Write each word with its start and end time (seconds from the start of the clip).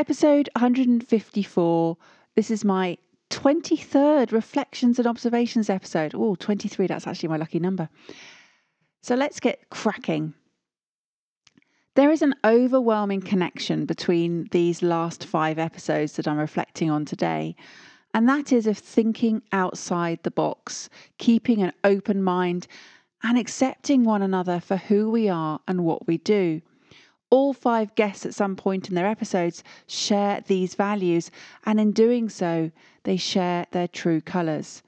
Episode 0.00 0.48
154. 0.56 1.96
This 2.34 2.50
is 2.50 2.64
my 2.64 2.96
23rd 3.28 4.32
Reflections 4.32 4.98
and 4.98 5.06
Observations 5.06 5.68
episode. 5.68 6.14
Oh, 6.14 6.36
23, 6.36 6.86
that's 6.86 7.06
actually 7.06 7.28
my 7.28 7.36
lucky 7.36 7.58
number. 7.58 7.86
So 9.02 9.14
let's 9.14 9.40
get 9.40 9.68
cracking. 9.68 10.32
There 11.96 12.10
is 12.10 12.22
an 12.22 12.34
overwhelming 12.46 13.20
connection 13.20 13.84
between 13.84 14.48
these 14.52 14.82
last 14.82 15.26
five 15.26 15.58
episodes 15.58 16.14
that 16.14 16.26
I'm 16.26 16.38
reflecting 16.38 16.90
on 16.90 17.04
today, 17.04 17.54
and 18.14 18.26
that 18.26 18.54
is 18.54 18.66
of 18.66 18.78
thinking 18.78 19.42
outside 19.52 20.20
the 20.22 20.30
box, 20.30 20.88
keeping 21.18 21.60
an 21.60 21.74
open 21.84 22.22
mind, 22.22 22.66
and 23.22 23.36
accepting 23.36 24.04
one 24.04 24.22
another 24.22 24.60
for 24.60 24.78
who 24.78 25.10
we 25.10 25.28
are 25.28 25.60
and 25.68 25.84
what 25.84 26.06
we 26.06 26.16
do. 26.16 26.62
All 27.30 27.52
five 27.52 27.94
guests 27.94 28.26
at 28.26 28.34
some 28.34 28.56
point 28.56 28.88
in 28.88 28.96
their 28.96 29.06
episodes 29.06 29.62
share 29.86 30.40
these 30.40 30.74
values, 30.74 31.30
and 31.64 31.80
in 31.80 31.92
doing 31.92 32.28
so, 32.28 32.72
they 33.04 33.16
share 33.16 33.66
their 33.70 33.86
true 33.86 34.20
colours. 34.20 34.82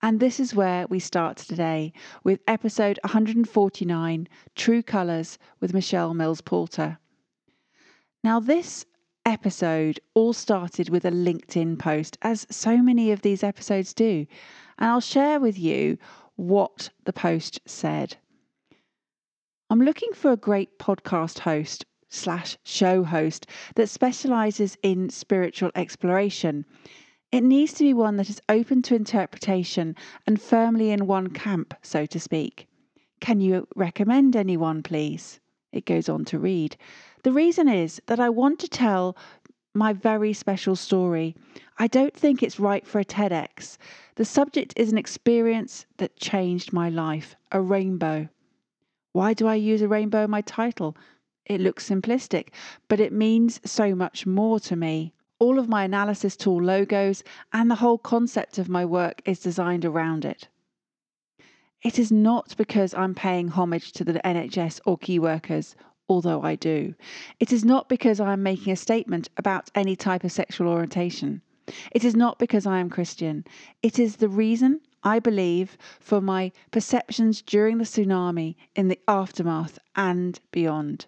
And 0.00 0.20
this 0.20 0.38
is 0.38 0.54
where 0.54 0.86
we 0.86 1.00
start 1.00 1.38
today 1.38 1.92
with 2.22 2.40
episode 2.46 3.00
149 3.02 4.28
True 4.54 4.82
Colours 4.82 5.38
with 5.58 5.74
Michelle 5.74 6.14
Mills 6.14 6.40
Porter. 6.40 6.98
Now, 8.22 8.38
this 8.38 8.86
episode 9.26 9.98
all 10.14 10.32
started 10.32 10.88
with 10.88 11.04
a 11.04 11.10
LinkedIn 11.10 11.80
post, 11.80 12.16
as 12.22 12.46
so 12.48 12.76
many 12.78 13.10
of 13.10 13.22
these 13.22 13.42
episodes 13.42 13.92
do. 13.92 14.24
And 14.78 14.88
I'll 14.88 15.00
share 15.00 15.40
with 15.40 15.58
you 15.58 15.98
what 16.36 16.90
the 17.04 17.12
post 17.12 17.60
said. 17.66 18.16
I'm 19.68 19.80
looking 19.80 20.12
for 20.14 20.30
a 20.30 20.36
great 20.36 20.78
podcast 20.78 21.40
host 21.40 21.84
slash 22.08 22.56
show 22.64 23.04
host 23.04 23.46
that 23.74 23.88
specializes 23.88 24.76
in 24.82 25.10
spiritual 25.10 25.70
exploration. 25.74 26.64
It 27.30 27.42
needs 27.42 27.74
to 27.74 27.84
be 27.84 27.92
one 27.92 28.16
that 28.16 28.30
is 28.30 28.40
open 28.48 28.82
to 28.82 28.94
interpretation 28.94 29.94
and 30.26 30.40
firmly 30.40 30.90
in 30.90 31.06
one 31.06 31.28
camp, 31.28 31.74
so 31.82 32.06
to 32.06 32.18
speak. 32.18 32.66
Can 33.20 33.40
you 33.40 33.66
recommend 33.76 34.34
anyone, 34.36 34.82
please? 34.82 35.40
It 35.72 35.84
goes 35.84 36.08
on 36.08 36.24
to 36.26 36.38
read. 36.38 36.76
The 37.24 37.32
reason 37.32 37.68
is 37.68 38.00
that 38.06 38.20
I 38.20 38.30
want 38.30 38.58
to 38.60 38.68
tell 38.68 39.16
my 39.74 39.92
very 39.92 40.32
special 40.32 40.74
story. 40.74 41.36
I 41.78 41.86
don't 41.86 42.14
think 42.14 42.42
it's 42.42 42.58
right 42.58 42.86
for 42.86 43.00
a 43.00 43.04
TEDx. 43.04 43.76
The 44.14 44.24
subject 44.24 44.72
is 44.76 44.90
an 44.90 44.98
experience 44.98 45.84
that 45.98 46.16
changed 46.16 46.72
my 46.72 46.88
life 46.88 47.36
a 47.52 47.60
rainbow. 47.60 48.28
Why 49.12 49.34
do 49.34 49.46
I 49.46 49.56
use 49.56 49.82
a 49.82 49.88
rainbow 49.88 50.24
in 50.24 50.30
my 50.30 50.40
title? 50.40 50.96
It 51.48 51.62
looks 51.62 51.88
simplistic, 51.88 52.48
but 52.88 53.00
it 53.00 53.10
means 53.10 53.58
so 53.64 53.94
much 53.94 54.26
more 54.26 54.60
to 54.60 54.76
me. 54.76 55.14
All 55.38 55.58
of 55.58 55.66
my 55.66 55.82
analysis 55.82 56.36
tool 56.36 56.62
logos 56.62 57.24
and 57.54 57.70
the 57.70 57.76
whole 57.76 57.96
concept 57.96 58.58
of 58.58 58.68
my 58.68 58.84
work 58.84 59.22
is 59.24 59.40
designed 59.40 59.86
around 59.86 60.26
it. 60.26 60.48
It 61.80 61.98
is 61.98 62.12
not 62.12 62.54
because 62.58 62.92
I'm 62.92 63.14
paying 63.14 63.48
homage 63.48 63.92
to 63.92 64.04
the 64.04 64.20
NHS 64.24 64.80
or 64.84 64.98
key 64.98 65.18
workers, 65.18 65.74
although 66.06 66.42
I 66.42 66.54
do. 66.54 66.94
It 67.40 67.50
is 67.50 67.64
not 67.64 67.88
because 67.88 68.20
I 68.20 68.34
am 68.34 68.42
making 68.42 68.74
a 68.74 68.76
statement 68.76 69.30
about 69.38 69.70
any 69.74 69.96
type 69.96 70.24
of 70.24 70.32
sexual 70.32 70.68
orientation. 70.68 71.40
It 71.92 72.04
is 72.04 72.14
not 72.14 72.38
because 72.38 72.66
I 72.66 72.78
am 72.78 72.90
Christian. 72.90 73.44
It 73.82 73.98
is 73.98 74.16
the 74.16 74.28
reason 74.28 74.80
I 75.02 75.18
believe, 75.18 75.78
for 75.98 76.20
my 76.20 76.52
perceptions 76.72 77.40
during 77.40 77.78
the 77.78 77.84
tsunami, 77.84 78.56
in 78.74 78.88
the 78.88 79.00
aftermath, 79.08 79.78
and 79.96 80.40
beyond. 80.50 81.06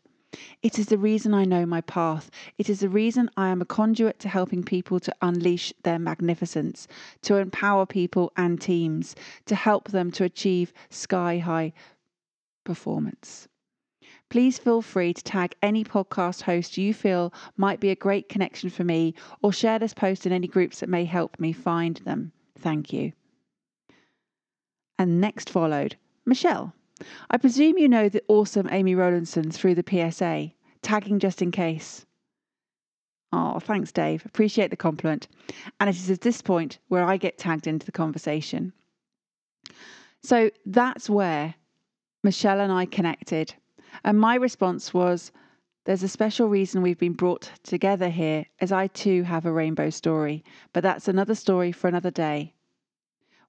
It 0.62 0.78
is 0.78 0.86
the 0.86 0.98
reason 0.98 1.34
I 1.34 1.44
know 1.44 1.66
my 1.66 1.80
path. 1.80 2.30
It 2.56 2.68
is 2.68 2.80
the 2.80 2.88
reason 2.88 3.30
I 3.36 3.48
am 3.48 3.60
a 3.60 3.64
conduit 3.64 4.20
to 4.20 4.28
helping 4.28 4.62
people 4.62 5.00
to 5.00 5.14
unleash 5.20 5.72
their 5.82 5.98
magnificence, 5.98 6.86
to 7.22 7.36
empower 7.36 7.84
people 7.84 8.30
and 8.36 8.60
teams, 8.60 9.16
to 9.46 9.54
help 9.56 9.88
them 9.88 10.10
to 10.12 10.24
achieve 10.24 10.72
sky 10.88 11.38
high 11.38 11.72
performance. 12.62 13.48
Please 14.28 14.58
feel 14.58 14.80
free 14.80 15.12
to 15.12 15.24
tag 15.24 15.56
any 15.60 15.82
podcast 15.82 16.42
host 16.42 16.78
you 16.78 16.94
feel 16.94 17.34
might 17.56 17.80
be 17.80 17.90
a 17.90 17.96
great 17.96 18.28
connection 18.28 18.70
for 18.70 18.84
me 18.84 19.14
or 19.42 19.52
share 19.52 19.80
this 19.80 19.94
post 19.94 20.24
in 20.24 20.32
any 20.32 20.46
groups 20.46 20.78
that 20.78 20.88
may 20.88 21.04
help 21.04 21.40
me 21.40 21.52
find 21.52 21.96
them. 21.96 22.30
Thank 22.56 22.92
you. 22.92 23.12
And 24.96 25.20
next 25.20 25.50
followed 25.50 25.96
Michelle. 26.24 26.72
I 27.30 27.36
presume 27.38 27.78
you 27.78 27.88
know 27.88 28.08
the 28.08 28.22
awesome 28.28 28.68
Amy 28.70 28.94
Rowlandson 28.94 29.50
through 29.50 29.74
the 29.74 29.84
PSA, 29.86 30.52
tagging 30.82 31.18
just 31.18 31.42
in 31.42 31.50
case. 31.50 32.04
Oh, 33.32 33.60
thanks, 33.60 33.92
Dave. 33.92 34.26
Appreciate 34.26 34.70
the 34.70 34.76
compliment. 34.76 35.28
And 35.78 35.88
it 35.88 35.96
is 35.96 36.10
at 36.10 36.20
this 36.20 36.42
point 36.42 36.78
where 36.88 37.04
I 37.04 37.16
get 37.16 37.38
tagged 37.38 37.66
into 37.66 37.86
the 37.86 37.92
conversation. 37.92 38.72
So 40.22 40.50
that's 40.66 41.08
where 41.08 41.54
Michelle 42.22 42.60
and 42.60 42.72
I 42.72 42.86
connected. 42.86 43.54
And 44.04 44.18
my 44.18 44.34
response 44.34 44.92
was 44.92 45.32
there's 45.84 46.02
a 46.02 46.08
special 46.08 46.48
reason 46.48 46.82
we've 46.82 46.98
been 46.98 47.14
brought 47.14 47.50
together 47.62 48.10
here, 48.10 48.44
as 48.60 48.72
I 48.72 48.88
too 48.88 49.22
have 49.22 49.46
a 49.46 49.52
rainbow 49.52 49.90
story, 49.90 50.44
but 50.72 50.82
that's 50.82 51.08
another 51.08 51.34
story 51.34 51.72
for 51.72 51.88
another 51.88 52.10
day. 52.10 52.52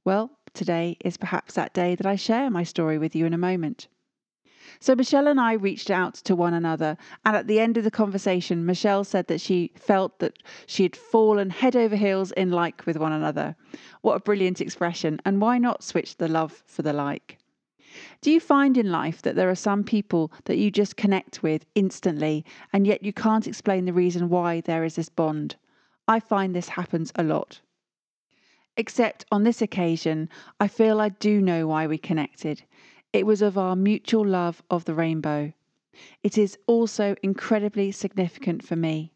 Well, 0.05 0.31
today 0.53 0.97
is 1.03 1.17
perhaps 1.17 1.53
that 1.55 1.73
day 1.73 1.95
that 1.95 2.05
I 2.05 2.15
share 2.15 2.49
my 2.49 2.63
story 2.63 2.97
with 2.97 3.15
you 3.15 3.25
in 3.25 3.33
a 3.33 3.37
moment. 3.37 3.87
So, 4.79 4.95
Michelle 4.95 5.27
and 5.27 5.39
I 5.39 5.53
reached 5.53 5.91
out 5.91 6.15
to 6.15 6.35
one 6.35 6.53
another, 6.53 6.97
and 7.25 7.35
at 7.35 7.47
the 7.47 7.59
end 7.59 7.77
of 7.77 7.83
the 7.83 7.91
conversation, 7.91 8.65
Michelle 8.65 9.03
said 9.03 9.27
that 9.27 9.41
she 9.41 9.71
felt 9.75 10.19
that 10.19 10.39
she 10.65 10.83
had 10.83 10.95
fallen 10.95 11.49
head 11.49 11.75
over 11.75 11.95
heels 11.95 12.31
in 12.31 12.51
like 12.51 12.85
with 12.85 12.97
one 12.97 13.11
another. 13.11 13.55
What 14.01 14.15
a 14.15 14.21
brilliant 14.21 14.61
expression, 14.61 15.19
and 15.25 15.41
why 15.41 15.57
not 15.57 15.83
switch 15.83 16.17
the 16.17 16.27
love 16.27 16.63
for 16.65 16.81
the 16.81 16.93
like? 16.93 17.37
Do 18.21 18.31
you 18.31 18.39
find 18.39 18.77
in 18.77 18.91
life 18.91 19.21
that 19.21 19.35
there 19.35 19.49
are 19.49 19.55
some 19.55 19.83
people 19.83 20.31
that 20.45 20.57
you 20.57 20.71
just 20.71 20.95
connect 20.95 21.43
with 21.43 21.65
instantly, 21.75 22.45
and 22.71 22.87
yet 22.87 23.03
you 23.03 23.13
can't 23.13 23.47
explain 23.47 23.85
the 23.85 23.93
reason 23.93 24.29
why 24.29 24.61
there 24.61 24.83
is 24.83 24.95
this 24.95 25.09
bond? 25.09 25.57
I 26.07 26.19
find 26.19 26.55
this 26.55 26.69
happens 26.69 27.11
a 27.15 27.23
lot. 27.23 27.61
Except 28.81 29.25
on 29.31 29.43
this 29.43 29.61
occasion, 29.61 30.27
I 30.59 30.67
feel 30.67 30.99
I 30.99 31.09
do 31.09 31.39
know 31.39 31.67
why 31.67 31.85
we 31.85 31.99
connected. 31.99 32.63
It 33.13 33.27
was 33.27 33.43
of 33.43 33.55
our 33.55 33.75
mutual 33.75 34.25
love 34.25 34.63
of 34.71 34.85
the 34.85 34.95
rainbow. 34.95 35.53
It 36.23 36.35
is 36.35 36.57
also 36.65 37.15
incredibly 37.21 37.91
significant 37.91 38.63
for 38.63 38.75
me. 38.75 39.13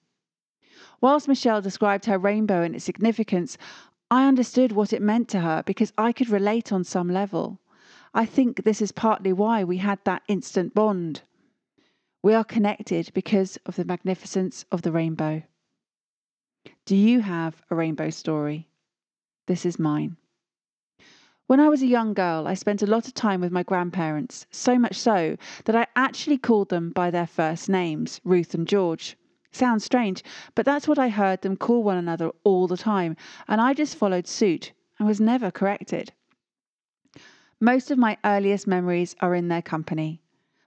Whilst 1.02 1.28
Michelle 1.28 1.62
described 1.62 2.06
her 2.06 2.20
rainbow 2.20 2.62
and 2.62 2.76
its 2.76 2.86
significance, 2.86 3.58
I 4.12 4.28
understood 4.28 4.72
what 4.72 4.94
it 4.94 5.02
meant 5.02 5.30
to 5.30 5.40
her 5.40 5.64
because 5.64 5.92
I 5.98 6.12
could 6.12 6.30
relate 6.30 6.72
on 6.72 6.84
some 6.84 7.10
level. 7.10 7.60
I 8.14 8.28
think 8.28 8.66
this 8.66 8.84
is 8.84 8.92
partly 8.92 9.34
why 9.34 9.64
we 9.64 9.78
had 9.78 9.98
that 10.04 10.22
instant 10.28 10.76
bond. 10.76 11.24
We 12.22 12.36
are 12.36 12.44
connected 12.44 13.10
because 13.16 13.58
of 13.66 13.78
the 13.78 13.86
magnificence 13.86 14.64
of 14.72 14.84
the 14.84 14.92
rainbow. 14.92 15.42
Do 16.86 16.96
you 16.96 17.22
have 17.22 17.64
a 17.72 17.76
rainbow 17.76 18.12
story? 18.12 18.70
This 19.48 19.66
is 19.66 19.78
mine. 19.78 20.18
When 21.46 21.60
I 21.60 21.70
was 21.70 21.84
a 21.84 21.88
young 21.88 22.16
girl, 22.16 22.48
I 22.48 22.56
spent 22.56 22.82
a 22.82 22.88
lot 22.88 23.06
of 23.06 23.14
time 23.14 23.42
with 23.42 23.52
my 23.52 23.62
grandparents, 23.62 24.48
so 24.50 24.80
much 24.80 24.96
so 24.96 25.38
that 25.66 25.76
I 25.76 25.86
actually 25.96 26.40
called 26.40 26.70
them 26.70 26.90
by 26.90 27.12
their 27.12 27.28
first 27.28 27.70
names, 27.70 28.20
Ruth 28.24 28.56
and 28.56 28.68
George. 28.68 29.16
Sounds 29.52 29.86
strange, 29.86 30.24
but 30.56 30.66
that's 30.66 30.88
what 30.88 30.98
I 30.98 31.10
heard 31.10 31.44
them 31.44 31.58
call 31.58 31.84
one 31.84 31.98
another 31.98 32.32
all 32.44 32.66
the 32.66 32.76
time, 32.76 33.16
and 33.48 33.62
I 33.62 33.76
just 33.76 33.96
followed 33.96 34.26
suit 34.28 34.72
and 34.98 35.08
was 35.08 35.22
never 35.22 35.52
corrected. 35.52 36.12
Most 37.60 37.92
of 37.92 38.00
my 38.00 38.18
earliest 38.26 38.66
memories 38.66 39.16
are 39.22 39.36
in 39.36 39.48
their 39.48 39.62
company. 39.62 40.24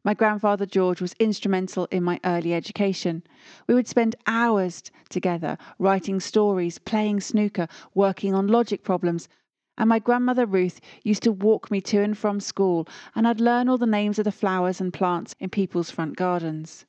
My 0.08 0.14
grandfather 0.14 0.64
George 0.64 1.02
was 1.02 1.14
instrumental 1.18 1.86
in 1.90 2.02
my 2.02 2.18
early 2.24 2.54
education. 2.54 3.22
We 3.66 3.74
would 3.74 3.86
spend 3.86 4.16
hours 4.26 4.82
together 5.10 5.58
writing 5.78 6.18
stories, 6.18 6.78
playing 6.78 7.20
snooker, 7.20 7.68
working 7.94 8.32
on 8.32 8.46
logic 8.46 8.82
problems. 8.82 9.28
And 9.76 9.86
my 9.86 9.98
grandmother 9.98 10.46
Ruth 10.46 10.80
used 11.04 11.24
to 11.24 11.32
walk 11.32 11.70
me 11.70 11.82
to 11.82 12.00
and 12.00 12.16
from 12.16 12.40
school, 12.40 12.88
and 13.14 13.28
I'd 13.28 13.38
learn 13.38 13.68
all 13.68 13.76
the 13.76 13.84
names 13.84 14.18
of 14.18 14.24
the 14.24 14.32
flowers 14.32 14.80
and 14.80 14.94
plants 14.94 15.34
in 15.40 15.50
people's 15.50 15.90
front 15.90 16.16
gardens. 16.16 16.86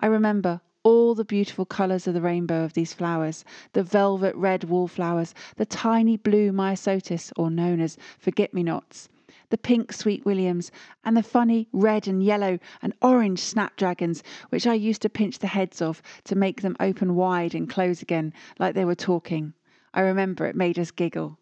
I 0.00 0.06
remember 0.06 0.60
all 0.82 1.14
the 1.14 1.24
beautiful 1.24 1.64
colours 1.64 2.08
of 2.08 2.14
the 2.14 2.20
rainbow 2.20 2.64
of 2.64 2.72
these 2.72 2.92
flowers 2.92 3.44
the 3.72 3.84
velvet 3.84 4.34
red 4.34 4.64
wallflowers, 4.64 5.32
the 5.54 5.64
tiny 5.64 6.16
blue 6.16 6.50
myosotis, 6.50 7.32
or 7.36 7.52
known 7.52 7.80
as 7.80 7.96
forget 8.18 8.52
me 8.52 8.64
nots, 8.64 9.08
the 9.48 9.56
pink 9.56 9.92
sweet 9.92 10.24
williams, 10.24 10.72
and 11.04 11.16
the 11.16 11.22
funny 11.22 11.68
red 11.72 12.08
and 12.08 12.22
yellow 12.22 12.58
and 12.82 12.92
orange 13.00 13.38
snapdragons, 13.38 14.22
which 14.48 14.66
I 14.66 14.74
used 14.74 15.02
to 15.02 15.08
pinch 15.08 15.38
the 15.38 15.46
heads 15.46 15.80
of 15.80 16.02
to 16.24 16.34
make 16.34 16.62
them 16.62 16.76
open 16.80 17.14
wide 17.14 17.54
and 17.54 17.70
close 17.70 18.02
again 18.02 18.32
like 18.58 18.74
they 18.74 18.84
were 18.84 18.96
talking. 18.96 19.52
I 19.94 20.00
remember 20.00 20.46
it 20.46 20.56
made 20.56 20.78
us 20.78 20.90
giggle. 20.90 21.38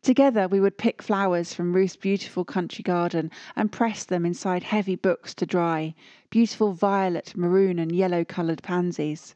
Together 0.00 0.48
we 0.48 0.60
would 0.60 0.78
pick 0.78 1.02
flowers 1.02 1.52
from 1.52 1.74
Ruth's 1.74 1.96
beautiful 1.96 2.44
country 2.44 2.82
garden 2.82 3.30
and 3.54 3.70
press 3.70 4.04
them 4.04 4.24
inside 4.24 4.62
heavy 4.62 4.96
books 4.96 5.34
to 5.34 5.44
dry, 5.44 5.94
beautiful 6.30 6.72
violet, 6.72 7.36
maroon, 7.36 7.78
and 7.78 7.90
yellow 7.90 8.24
coloured 8.24 8.62
pansies. 8.62 9.34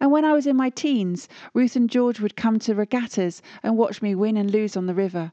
And 0.00 0.10
when 0.10 0.24
I 0.24 0.32
was 0.34 0.46
in 0.46 0.56
my 0.56 0.70
teens, 0.70 1.28
Ruth 1.52 1.74
and 1.74 1.90
George 1.90 2.20
would 2.20 2.36
come 2.36 2.58
to 2.60 2.74
regattas 2.74 3.42
and 3.62 3.76
watch 3.76 4.02
me 4.02 4.14
win 4.14 4.36
and 4.36 4.50
lose 4.50 4.76
on 4.76 4.86
the 4.86 4.94
river. 4.94 5.32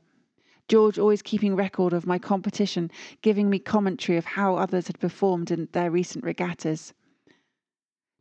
George 0.69 0.98
always 0.98 1.21
keeping 1.21 1.56
record 1.56 1.92
of 1.92 2.07
my 2.07 2.18
competition, 2.18 2.89
giving 3.21 3.50
me 3.50 3.60
commentary 3.60 4.18
of 4.18 4.25
how 4.25 4.56
others 4.56 4.88
had 4.88 5.00
performed 5.00 5.51
in 5.51 5.68
their 5.74 5.92
recent 5.92 6.24
regattas. 6.24 6.94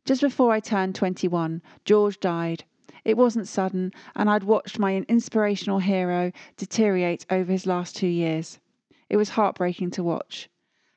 Just 0.05 0.21
before 0.21 0.51
I 0.51 0.59
turned 0.59 0.95
21, 0.95 1.61
George 1.85 2.19
died, 2.19 2.65
it 3.05 3.15
wasn't 3.15 3.47
sudden, 3.47 3.93
and 4.15 4.29
I'd 4.29 4.43
watched 4.43 4.77
my 4.77 4.97
inspirational 5.07 5.79
hero 5.79 6.31
deteriorate 6.57 7.25
over 7.29 7.51
his 7.51 7.65
last 7.65 7.95
two 7.95 8.07
years. 8.07 8.59
It 9.09 9.17
was 9.17 9.29
heartbreaking 9.29 9.91
to 9.91 10.03
watch. 10.03 10.49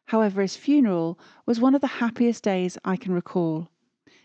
However, 0.06 0.42
his 0.42 0.56
funeral 0.56 1.18
was 1.46 1.60
one 1.60 1.74
of 1.74 1.80
the 1.80 1.86
happiest 1.86 2.42
days 2.42 2.78
I 2.84 2.96
can 2.96 3.12
recall. 3.12 3.68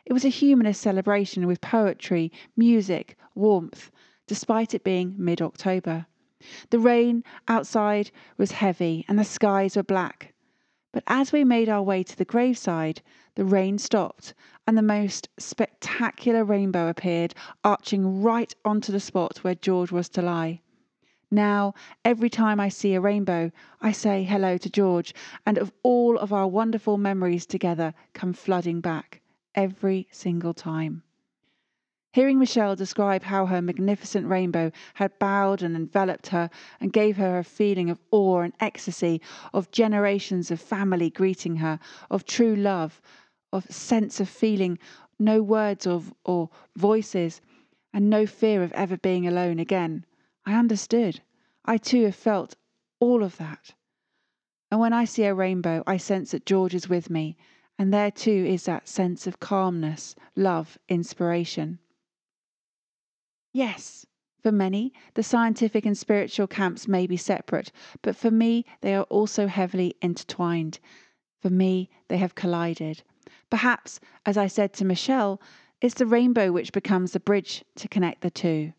It 0.06 0.14
was 0.14 0.26
a 0.26 0.30
humanist 0.30 0.82
celebration 0.82 1.46
with 1.46 1.62
poetry, 1.62 2.32
music, 2.58 3.16
warmth, 3.36 3.92
despite 4.26 4.74
it 4.74 4.84
being 4.84 5.16
mid 5.18 5.42
October. 5.42 6.08
The 6.72 6.80
rain 6.80 7.24
outside 7.48 8.10
was 8.38 8.54
heavy 8.54 9.06
and 9.08 9.20
the 9.20 9.24
skies 9.24 9.76
were 9.76 9.84
black. 9.84 10.34
But 10.92 11.04
as 11.08 11.32
we 11.32 11.44
made 11.44 11.70
our 11.70 11.84
way 11.84 12.04
to 12.04 12.18
the 12.18 12.26
graveside, 12.26 13.02
the 13.36 13.46
rain 13.46 13.78
stopped 13.78 14.34
and 14.68 14.78
the 14.78 14.82
most 14.82 15.30
spectacular 15.38 16.44
rainbow 16.44 16.88
appeared, 16.88 17.34
arching 17.64 18.22
right 18.22 18.54
onto 18.66 18.92
the 18.92 19.00
spot 19.00 19.38
where 19.44 19.56
George 19.56 19.92
was 19.92 20.10
to 20.10 20.22
lie. 20.22 20.62
Now, 21.30 21.74
every 22.04 22.30
time 22.30 22.60
I 22.60 22.68
see 22.70 22.94
a 22.94 23.00
rainbow, 23.00 23.52
I 23.80 23.94
say 23.94 24.24
hello 24.24 24.58
to 24.58 24.70
George, 24.70 25.14
and 25.46 25.72
all 25.82 26.18
of 26.18 26.34
our 26.34 26.48
wonderful 26.48 26.98
memories 26.98 27.46
together 27.46 27.94
come 28.14 28.34
flooding 28.34 28.82
back, 28.82 29.22
every 29.56 30.08
single 30.12 30.54
time. 30.54 31.04
Hearing 32.14 32.40
Michelle 32.40 32.76
describe 32.76 33.24
how 33.24 33.46
her 33.46 33.62
magnificent 33.62 34.28
rainbow 34.28 34.74
had 34.96 35.18
bowed 35.18 35.62
and 35.62 35.78
enveloped 35.78 36.28
her 36.28 36.50
and 36.82 36.92
gave 36.92 37.16
her 37.16 37.40
a 37.40 37.44
feeling 37.46 37.90
of 37.90 38.02
awe 38.12 38.42
and 38.42 38.54
ecstasy, 38.60 39.22
of 39.54 39.72
generations 39.72 40.52
of 40.52 40.60
family 40.60 41.10
greeting 41.10 41.56
her, 41.58 41.80
of 42.10 42.26
true 42.26 42.54
love, 42.54 43.02
of 43.54 43.64
sense 43.72 44.20
of 44.20 44.28
feeling, 44.28 44.78
no 45.20 45.42
words 45.42 45.88
of, 45.88 46.14
or 46.26 46.50
voices, 46.76 47.40
and 47.94 48.10
no 48.10 48.26
fear 48.26 48.62
of 48.62 48.74
ever 48.74 48.98
being 48.98 49.26
alone 49.26 49.58
again, 49.58 50.06
I 50.46 50.56
understood. 50.56 51.22
I 51.64 51.78
too 51.78 52.04
have 52.04 52.16
felt 52.16 52.58
all 53.00 53.24
of 53.24 53.38
that. 53.38 53.74
And 54.70 54.82
when 54.82 54.92
I 54.92 55.06
see 55.06 55.24
a 55.24 55.34
rainbow, 55.34 55.82
I 55.88 55.96
sense 55.96 56.32
that 56.32 56.46
George 56.46 56.76
is 56.76 56.90
with 56.90 57.10
me, 57.10 57.38
and 57.80 57.94
there 57.94 58.12
too 58.12 58.46
is 58.46 58.66
that 58.66 58.90
sense 58.90 59.28
of 59.28 59.40
calmness, 59.40 60.14
love, 60.36 60.78
inspiration. 60.90 61.80
Yes, 63.54 64.06
for 64.42 64.52
many, 64.52 64.94
the 65.14 65.24
scientific 65.24 65.86
and 65.86 65.98
spiritual 65.98 66.48
camps 66.48 66.88
may 66.88 67.06
be 67.06 67.18
separate, 67.18 67.72
but 68.02 68.16
for 68.16 68.32
me, 68.32 68.66
they 68.82 68.96
are 68.96 69.04
also 69.04 69.48
heavily 69.48 69.96
intertwined. 70.02 70.80
For 71.40 71.50
me, 71.50 71.90
they 72.08 72.18
have 72.18 72.34
collided. 72.34 73.04
Perhaps, 73.50 74.00
as 74.26 74.38
I 74.38 74.48
said 74.48 74.74
to 74.74 74.86
Michelle, 74.86 75.42
it's 75.82 75.96
the 75.96 76.06
rainbow 76.06 76.52
which 76.52 76.72
becomes 76.72 77.12
the 77.12 77.20
bridge 77.20 77.64
to 77.76 77.88
connect 77.88 78.22
the 78.22 78.32
two. 78.32 78.74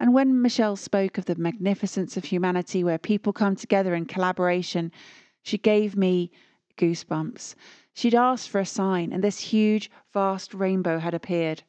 And 0.00 0.14
when 0.14 0.40
Michelle 0.40 0.76
spoke 0.76 1.18
of 1.18 1.26
the 1.26 1.34
magnificence 1.34 2.16
of 2.16 2.24
humanity 2.24 2.82
where 2.84 2.98
people 2.98 3.32
come 3.32 3.56
together 3.56 3.94
in 3.94 4.06
collaboration, 4.06 4.92
she 5.42 5.58
gave 5.58 5.96
me 5.96 6.30
goosebumps. 6.76 7.54
She'd 7.92 8.14
asked 8.14 8.48
for 8.48 8.60
a 8.60 8.66
sign, 8.66 9.12
and 9.12 9.22
this 9.22 9.40
huge, 9.40 9.90
vast 10.12 10.54
rainbow 10.54 11.00
had 11.00 11.14
appeared. 11.14 11.64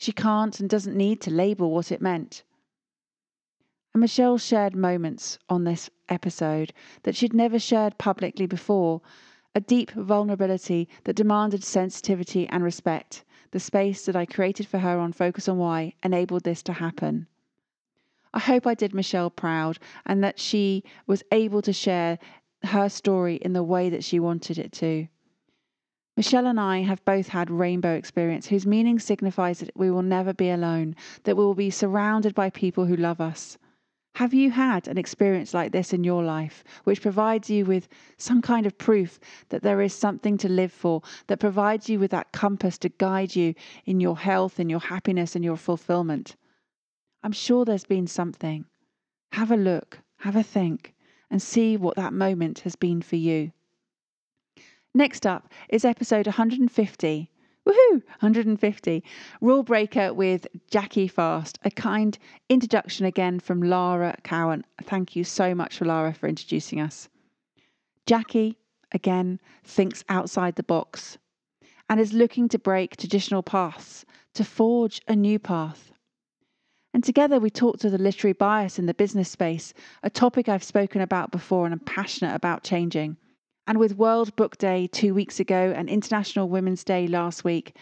She 0.00 0.12
can't 0.12 0.58
and 0.58 0.70
doesn't 0.70 0.96
need 0.96 1.20
to 1.20 1.30
label 1.30 1.70
what 1.72 1.92
it 1.92 2.00
meant. 2.00 2.42
And 3.92 4.00
Michelle 4.00 4.38
shared 4.38 4.74
moments 4.74 5.38
on 5.50 5.64
this 5.64 5.90
episode 6.08 6.72
that 7.02 7.14
she'd 7.14 7.34
never 7.34 7.58
shared 7.58 7.98
publicly 7.98 8.46
before 8.46 9.02
a 9.54 9.60
deep 9.60 9.90
vulnerability 9.90 10.88
that 11.04 11.16
demanded 11.16 11.62
sensitivity 11.62 12.48
and 12.48 12.64
respect. 12.64 13.26
The 13.50 13.60
space 13.60 14.06
that 14.06 14.16
I 14.16 14.24
created 14.24 14.66
for 14.66 14.78
her 14.78 14.98
on 14.98 15.12
Focus 15.12 15.50
on 15.50 15.58
Why 15.58 15.92
enabled 16.02 16.44
this 16.44 16.62
to 16.62 16.72
happen. 16.72 17.26
I 18.32 18.38
hope 18.38 18.66
I 18.66 18.72
did 18.72 18.94
Michelle 18.94 19.28
proud 19.28 19.78
and 20.06 20.24
that 20.24 20.38
she 20.38 20.82
was 21.06 21.22
able 21.30 21.60
to 21.60 21.74
share 21.74 22.18
her 22.62 22.88
story 22.88 23.34
in 23.36 23.52
the 23.52 23.62
way 23.62 23.90
that 23.90 24.04
she 24.04 24.18
wanted 24.18 24.56
it 24.56 24.72
to. 24.72 25.08
Michelle 26.20 26.48
and 26.48 26.60
I 26.60 26.82
have 26.82 27.02
both 27.06 27.28
had 27.28 27.50
rainbow 27.50 27.94
experience 27.94 28.46
whose 28.46 28.66
meaning 28.66 28.98
signifies 28.98 29.60
that 29.60 29.74
we 29.74 29.90
will 29.90 30.02
never 30.02 30.34
be 30.34 30.50
alone, 30.50 30.94
that 31.24 31.34
we 31.34 31.42
will 31.42 31.54
be 31.54 31.70
surrounded 31.70 32.34
by 32.34 32.50
people 32.50 32.84
who 32.84 32.94
love 32.94 33.22
us. 33.22 33.56
Have 34.16 34.34
you 34.34 34.50
had 34.50 34.86
an 34.86 34.98
experience 34.98 35.54
like 35.54 35.72
this 35.72 35.94
in 35.94 36.04
your 36.04 36.22
life, 36.22 36.62
which 36.84 37.00
provides 37.00 37.48
you 37.48 37.64
with 37.64 37.88
some 38.18 38.42
kind 38.42 38.66
of 38.66 38.76
proof 38.76 39.18
that 39.48 39.62
there 39.62 39.80
is 39.80 39.94
something 39.94 40.36
to 40.36 40.48
live 40.50 40.72
for, 40.72 41.00
that 41.28 41.40
provides 41.40 41.88
you 41.88 41.98
with 41.98 42.10
that 42.10 42.32
compass 42.32 42.76
to 42.76 42.90
guide 42.90 43.34
you 43.34 43.54
in 43.86 43.98
your 43.98 44.18
health, 44.18 44.60
in 44.60 44.68
your 44.68 44.80
happiness, 44.80 45.34
and 45.34 45.42
your 45.42 45.56
fulfillment? 45.56 46.36
I'm 47.22 47.32
sure 47.32 47.64
there's 47.64 47.86
been 47.86 48.06
something. 48.06 48.66
Have 49.32 49.50
a 49.50 49.56
look, 49.56 50.00
have 50.18 50.36
a 50.36 50.42
think, 50.42 50.92
and 51.30 51.40
see 51.40 51.78
what 51.78 51.96
that 51.96 52.12
moment 52.12 52.58
has 52.58 52.76
been 52.76 53.00
for 53.00 53.16
you. 53.16 53.52
Next 54.94 55.24
up 55.24 55.48
is 55.68 55.84
episode 55.84 56.26
150. 56.26 57.30
Woohoo! 57.64 57.92
150. 57.92 59.04
Rule 59.40 59.62
Breaker 59.62 60.12
with 60.12 60.48
Jackie 60.68 61.06
Fast. 61.06 61.60
A 61.62 61.70
kind 61.70 62.18
introduction 62.48 63.06
again 63.06 63.38
from 63.38 63.62
Lara 63.62 64.16
Cowan. 64.24 64.64
Thank 64.82 65.14
you 65.14 65.22
so 65.22 65.54
much 65.54 65.78
for 65.78 65.84
Lara 65.84 66.12
for 66.12 66.26
introducing 66.28 66.80
us. 66.80 67.08
Jackie, 68.04 68.58
again, 68.90 69.38
thinks 69.62 70.02
outside 70.08 70.56
the 70.56 70.64
box 70.64 71.18
and 71.88 72.00
is 72.00 72.12
looking 72.12 72.48
to 72.48 72.58
break 72.58 72.96
traditional 72.96 73.44
paths, 73.44 74.04
to 74.34 74.42
forge 74.42 75.00
a 75.06 75.14
new 75.14 75.38
path. 75.38 75.92
And 76.92 77.04
together 77.04 77.38
we 77.38 77.50
talked 77.50 77.80
to 77.82 77.90
the 77.90 77.98
literary 77.98 78.32
bias 78.32 78.76
in 78.76 78.86
the 78.86 78.94
business 78.94 79.28
space, 79.28 79.72
a 80.02 80.10
topic 80.10 80.48
I've 80.48 80.64
spoken 80.64 81.00
about 81.00 81.30
before 81.30 81.64
and 81.64 81.72
I'm 81.72 81.78
passionate 81.78 82.34
about 82.34 82.64
changing. 82.64 83.16
And 83.66 83.78
with 83.78 83.96
World 83.96 84.34
Book 84.36 84.58
Day 84.58 84.86
two 84.86 85.14
weeks 85.14 85.38
ago 85.38 85.72
and 85.76 85.88
International 85.88 86.48
Women's 86.48 86.82
Day 86.82 87.06
last 87.06 87.44
week, 87.44 87.76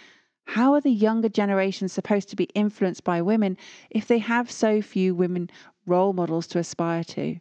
how 0.49 0.73
are 0.75 0.81
the 0.81 0.91
younger 0.91 1.29
generations 1.29 1.93
supposed 1.93 2.29
to 2.31 2.37
be 2.37 2.49
influenced 2.55 3.05
by 3.05 3.21
women 3.21 3.57
if 3.91 4.07
they 4.07 4.19
have 4.19 4.51
so 4.51 4.81
few 4.81 5.15
women 5.15 5.51
role 5.87 6.13
models 6.13 6.47
to 6.49 6.59
aspire 6.59 7.05
to? 7.05 7.39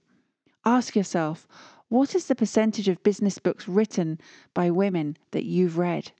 Ask 0.66 0.96
yourself, 0.96 1.48
what 1.90 2.14
is 2.16 2.28
the 2.28 2.36
percentage 2.36 2.90
of 2.90 3.02
business 3.04 3.40
books 3.40 3.68
written 3.68 4.20
by 4.54 4.70
women 4.70 5.18
that 5.32 5.46
you've 5.46 5.78
read? 5.78 6.12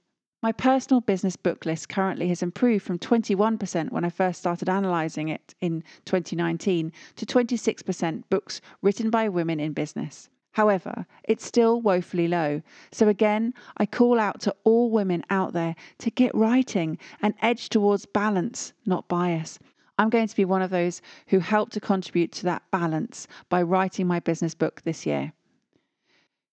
My 0.42 0.52
personal 0.52 1.00
business 1.00 1.36
book 1.36 1.66
list 1.66 1.88
currently 1.88 2.28
has 2.28 2.42
improved 2.42 2.84
from 2.84 2.98
21% 2.98 3.90
when 3.90 4.04
I 4.04 4.08
first 4.08 4.40
started 4.40 4.68
analysing 4.68 5.28
it 5.28 5.54
in 5.60 5.84
2019 6.04 6.92
to 7.16 7.26
26% 7.26 8.22
books 8.30 8.60
written 8.80 9.10
by 9.10 9.28
women 9.28 9.60
in 9.60 9.72
business. 9.72 10.30
However, 10.58 11.06
it's 11.22 11.46
still 11.46 11.80
woefully 11.80 12.26
low. 12.26 12.62
So 12.90 13.06
again, 13.06 13.54
I 13.76 13.86
call 13.86 14.18
out 14.18 14.40
to 14.40 14.56
all 14.64 14.90
women 14.90 15.22
out 15.30 15.52
there 15.52 15.76
to 15.98 16.10
get 16.10 16.34
writing 16.34 16.98
and 17.22 17.34
edge 17.40 17.68
towards 17.68 18.06
balance, 18.06 18.72
not 18.84 19.06
bias. 19.06 19.60
I'm 19.98 20.10
going 20.10 20.26
to 20.26 20.34
be 20.34 20.44
one 20.44 20.62
of 20.62 20.70
those 20.70 21.00
who 21.28 21.38
help 21.38 21.70
to 21.70 21.80
contribute 21.80 22.32
to 22.32 22.42
that 22.46 22.64
balance 22.72 23.28
by 23.48 23.62
writing 23.62 24.08
my 24.08 24.18
business 24.18 24.52
book 24.52 24.82
this 24.82 25.06
year. 25.06 25.32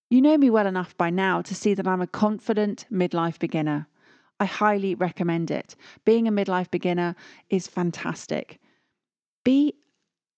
You 0.08 0.22
know 0.22 0.38
me 0.38 0.50
well 0.50 0.68
enough 0.68 0.96
by 0.96 1.10
now 1.10 1.42
to 1.42 1.54
see 1.56 1.74
that 1.74 1.88
I'm 1.88 2.00
a 2.00 2.06
confident 2.06 2.86
midlife 2.92 3.40
beginner. 3.40 3.88
I 4.38 4.44
highly 4.44 4.94
recommend 4.94 5.50
it. 5.50 5.74
Being 6.04 6.28
a 6.28 6.30
midlife 6.30 6.70
beginner 6.70 7.16
is 7.50 7.66
fantastic. 7.66 8.60
Be 9.42 9.74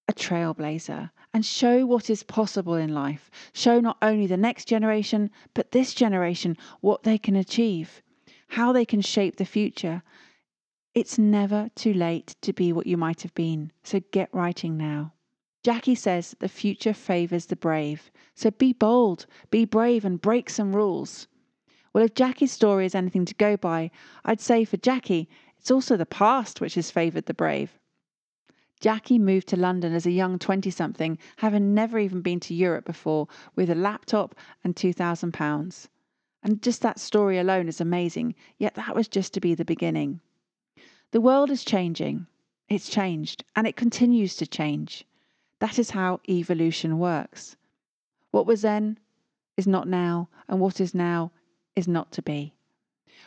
a 0.08 0.14
trailblazer 0.14 1.10
and 1.32 1.44
show 1.44 1.86
what 1.86 2.08
is 2.10 2.22
possible 2.22 2.74
in 2.74 2.94
life. 2.94 3.30
Show 3.52 3.80
not 3.80 3.98
only 4.00 4.26
the 4.26 4.36
next 4.36 4.66
generation, 4.66 5.30
but 5.54 5.72
this 5.72 5.94
generation 5.94 6.56
what 6.80 7.02
they 7.02 7.18
can 7.18 7.36
achieve. 7.36 8.02
how 8.48 8.72
they 8.72 8.84
can 8.84 9.00
shape 9.00 9.36
the 9.36 9.44
future. 9.44 10.02
It's 10.94 11.18
never 11.18 11.70
too 11.74 11.92
late 11.92 12.34
to 12.42 12.52
be 12.52 12.72
what 12.72 12.86
you 12.86 12.96
might 12.96 13.22
have 13.22 13.34
been, 13.34 13.72
so 13.82 14.00
get 14.10 14.32
writing 14.32 14.76
now. 14.76 15.12
Jackie 15.62 15.94
says 15.94 16.34
the 16.38 16.48
future 16.48 16.94
favours 16.94 17.46
the 17.46 17.56
brave, 17.56 18.10
so 18.34 18.50
be 18.50 18.72
bold, 18.72 19.26
be 19.50 19.64
brave, 19.64 20.04
and 20.04 20.20
break 20.20 20.48
some 20.48 20.74
rules. 20.74 21.26
Well, 21.92 22.04
if 22.04 22.14
Jackie's 22.14 22.52
story 22.52 22.86
is 22.86 22.94
anything 22.94 23.24
to 23.26 23.34
go 23.34 23.56
by, 23.56 23.90
I'd 24.24 24.40
say 24.40 24.64
for 24.64 24.76
Jackie, 24.76 25.28
it's 25.58 25.70
also 25.70 25.96
the 25.96 26.06
past 26.06 26.60
which 26.60 26.74
has 26.74 26.90
favoured 26.90 27.26
the 27.26 27.34
brave. 27.34 27.78
Jackie 28.80 29.18
moved 29.18 29.48
to 29.48 29.56
London 29.56 29.92
as 29.92 30.06
a 30.06 30.10
young 30.12 30.38
20 30.38 30.70
something, 30.70 31.18
having 31.38 31.74
never 31.74 31.98
even 31.98 32.20
been 32.20 32.38
to 32.40 32.54
Europe 32.54 32.84
before, 32.84 33.26
with 33.56 33.70
a 33.70 33.74
laptop 33.74 34.36
and 34.62 34.76
£2,000. 34.76 35.88
And 36.44 36.62
just 36.62 36.82
that 36.82 37.00
story 37.00 37.38
alone 37.38 37.66
is 37.66 37.80
amazing, 37.80 38.36
yet 38.56 38.76
that 38.76 38.94
was 38.94 39.08
just 39.08 39.34
to 39.34 39.40
be 39.40 39.54
the 39.54 39.64
beginning. 39.64 40.20
The 41.10 41.20
world 41.20 41.50
is 41.50 41.64
changing. 41.64 42.28
It's 42.68 42.88
changed, 42.88 43.42
and 43.56 43.66
it 43.66 43.74
continues 43.74 44.36
to 44.36 44.46
change. 44.46 45.04
That 45.58 45.78
is 45.78 45.90
how 45.90 46.20
evolution 46.28 46.98
works. 47.00 47.56
What 48.30 48.46
was 48.46 48.62
then 48.62 49.00
is 49.56 49.66
not 49.66 49.88
now, 49.88 50.28
and 50.46 50.60
what 50.60 50.80
is 50.80 50.94
now 50.94 51.32
is 51.74 51.88
not 51.88 52.12
to 52.12 52.22
be. 52.22 52.54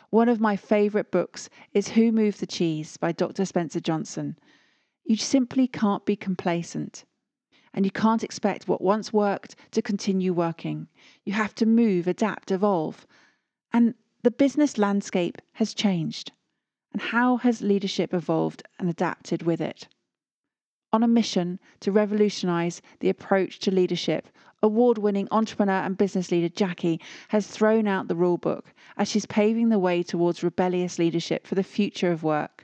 One 0.08 0.30
of 0.30 0.40
my 0.40 0.56
favourite 0.56 1.10
books 1.10 1.50
is 1.74 1.88
Who 1.88 2.10
Moved 2.12 2.40
the 2.40 2.46
Cheese 2.46 2.96
by 2.96 3.12
Dr. 3.12 3.44
Spencer 3.44 3.80
Johnson. 3.80 4.38
You 5.04 5.16
simply 5.16 5.66
can't 5.66 6.04
be 6.04 6.16
complacent. 6.16 7.04
And 7.74 7.84
you 7.84 7.90
can't 7.90 8.22
expect 8.22 8.68
what 8.68 8.82
once 8.82 9.12
worked 9.12 9.56
to 9.72 9.82
continue 9.82 10.32
working. 10.32 10.88
You 11.24 11.32
have 11.32 11.54
to 11.56 11.66
move, 11.66 12.06
adapt, 12.06 12.50
evolve. 12.50 13.06
And 13.72 13.94
the 14.22 14.30
business 14.30 14.78
landscape 14.78 15.40
has 15.54 15.74
changed. 15.74 16.32
And 16.92 17.00
how 17.00 17.38
has 17.38 17.62
leadership 17.62 18.12
evolved 18.12 18.62
and 18.78 18.88
adapted 18.88 19.42
with 19.42 19.60
it? 19.60 19.88
On 20.92 21.02
a 21.02 21.08
mission 21.08 21.58
to 21.80 21.90
revolutionize 21.90 22.82
the 23.00 23.08
approach 23.08 23.58
to 23.60 23.70
leadership, 23.70 24.28
award 24.62 24.98
winning 24.98 25.26
entrepreneur 25.30 25.80
and 25.80 25.96
business 25.96 26.30
leader 26.30 26.50
Jackie 26.50 27.00
has 27.28 27.46
thrown 27.46 27.88
out 27.88 28.08
the 28.08 28.14
rule 28.14 28.36
book 28.36 28.74
as 28.98 29.08
she's 29.08 29.26
paving 29.26 29.70
the 29.70 29.78
way 29.78 30.02
towards 30.02 30.44
rebellious 30.44 30.98
leadership 30.98 31.46
for 31.46 31.54
the 31.54 31.62
future 31.64 32.12
of 32.12 32.22
work. 32.22 32.61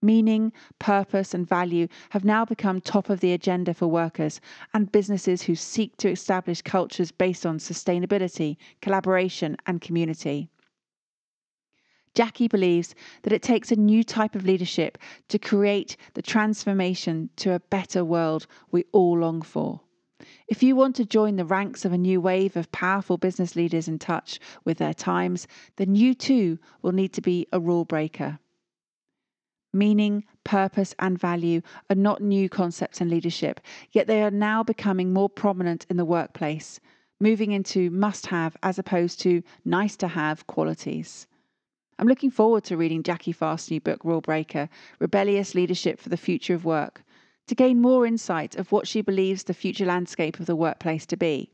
Meaning, 0.00 0.52
purpose, 0.78 1.34
and 1.34 1.46
value 1.46 1.88
have 2.10 2.24
now 2.24 2.44
become 2.44 2.80
top 2.80 3.10
of 3.10 3.18
the 3.18 3.32
agenda 3.32 3.74
for 3.74 3.88
workers 3.88 4.40
and 4.72 4.92
businesses 4.92 5.42
who 5.42 5.56
seek 5.56 5.96
to 5.96 6.10
establish 6.10 6.62
cultures 6.62 7.10
based 7.10 7.44
on 7.44 7.58
sustainability, 7.58 8.56
collaboration, 8.80 9.56
and 9.66 9.80
community. 9.80 10.50
Jackie 12.14 12.48
believes 12.48 12.94
that 13.22 13.32
it 13.32 13.42
takes 13.42 13.70
a 13.70 13.76
new 13.76 14.02
type 14.04 14.34
of 14.34 14.44
leadership 14.44 14.98
to 15.28 15.38
create 15.38 15.96
the 16.14 16.22
transformation 16.22 17.30
to 17.36 17.52
a 17.52 17.60
better 17.60 18.04
world 18.04 18.46
we 18.70 18.84
all 18.92 19.18
long 19.18 19.42
for. 19.42 19.80
If 20.48 20.62
you 20.62 20.74
want 20.74 20.96
to 20.96 21.04
join 21.04 21.36
the 21.36 21.44
ranks 21.44 21.84
of 21.84 21.92
a 21.92 21.98
new 21.98 22.20
wave 22.20 22.56
of 22.56 22.72
powerful 22.72 23.18
business 23.18 23.54
leaders 23.54 23.86
in 23.86 23.98
touch 23.98 24.40
with 24.64 24.78
their 24.78 24.94
times, 24.94 25.46
then 25.76 25.94
you 25.94 26.14
too 26.14 26.58
will 26.82 26.92
need 26.92 27.12
to 27.12 27.20
be 27.20 27.46
a 27.52 27.60
rule 27.60 27.84
breaker. 27.84 28.38
Meaning, 29.72 30.24
purpose, 30.44 30.94
and 30.98 31.18
value 31.18 31.60
are 31.90 31.96
not 31.96 32.22
new 32.22 32.48
concepts 32.48 33.00
in 33.00 33.10
leadership, 33.10 33.60
yet 33.92 34.06
they 34.06 34.22
are 34.22 34.30
now 34.30 34.62
becoming 34.62 35.12
more 35.12 35.28
prominent 35.28 35.86
in 35.90 35.96
the 35.96 36.04
workplace, 36.04 36.80
moving 37.20 37.52
into 37.52 37.90
must 37.90 38.26
have 38.26 38.56
as 38.62 38.78
opposed 38.78 39.20
to 39.20 39.42
nice 39.64 39.96
to 39.96 40.08
have 40.08 40.46
qualities. 40.46 41.26
I'm 41.98 42.08
looking 42.08 42.30
forward 42.30 42.64
to 42.64 42.76
reading 42.76 43.02
Jackie 43.02 43.32
Fast's 43.32 43.70
new 43.70 43.80
book, 43.80 44.04
Rule 44.04 44.20
Breaker 44.20 44.68
Rebellious 45.00 45.54
Leadership 45.54 45.98
for 45.98 46.08
the 46.08 46.16
Future 46.16 46.54
of 46.54 46.64
Work, 46.64 47.02
to 47.48 47.54
gain 47.54 47.80
more 47.80 48.06
insight 48.06 48.56
of 48.56 48.72
what 48.72 48.86
she 48.86 49.02
believes 49.02 49.44
the 49.44 49.54
future 49.54 49.84
landscape 49.84 50.38
of 50.38 50.46
the 50.46 50.56
workplace 50.56 51.04
to 51.06 51.16
be. 51.16 51.50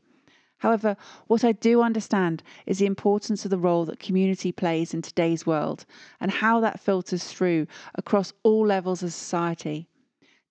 However, 0.59 0.95
what 1.27 1.43
I 1.43 1.51
do 1.51 1.81
understand 1.81 2.41
is 2.65 2.79
the 2.79 2.85
importance 2.85 3.43
of 3.43 3.51
the 3.51 3.57
role 3.57 3.85
that 3.85 3.99
community 3.99 4.51
plays 4.51 4.93
in 4.93 5.01
today's 5.01 5.45
world 5.45 5.85
and 6.19 6.31
how 6.31 6.59
that 6.61 6.79
filters 6.79 7.25
through 7.25 7.67
across 7.95 8.31
all 8.43 8.65
levels 8.65 9.03
of 9.03 9.11
society. 9.11 9.89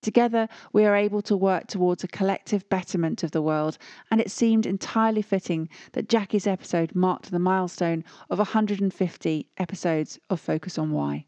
Together, 0.01 0.47
we 0.71 0.85
are 0.85 0.95
able 0.95 1.23
to 1.23 1.35
work 1.35 1.65
towards 1.65 2.03
a 2.03 2.07
collective 2.07 2.69
betterment 2.69 3.23
of 3.23 3.31
the 3.31 3.41
world, 3.41 3.79
and 4.11 4.21
it 4.21 4.29
seemed 4.29 4.67
entirely 4.67 5.23
fitting 5.23 5.67
that 5.93 6.07
Jackie's 6.07 6.45
episode 6.45 6.93
marked 6.93 7.31
the 7.31 7.39
milestone 7.39 8.03
of 8.29 8.37
150 8.37 9.49
episodes 9.57 10.19
of 10.29 10.39
Focus 10.39 10.77
on 10.77 10.91
Why. 10.91 11.25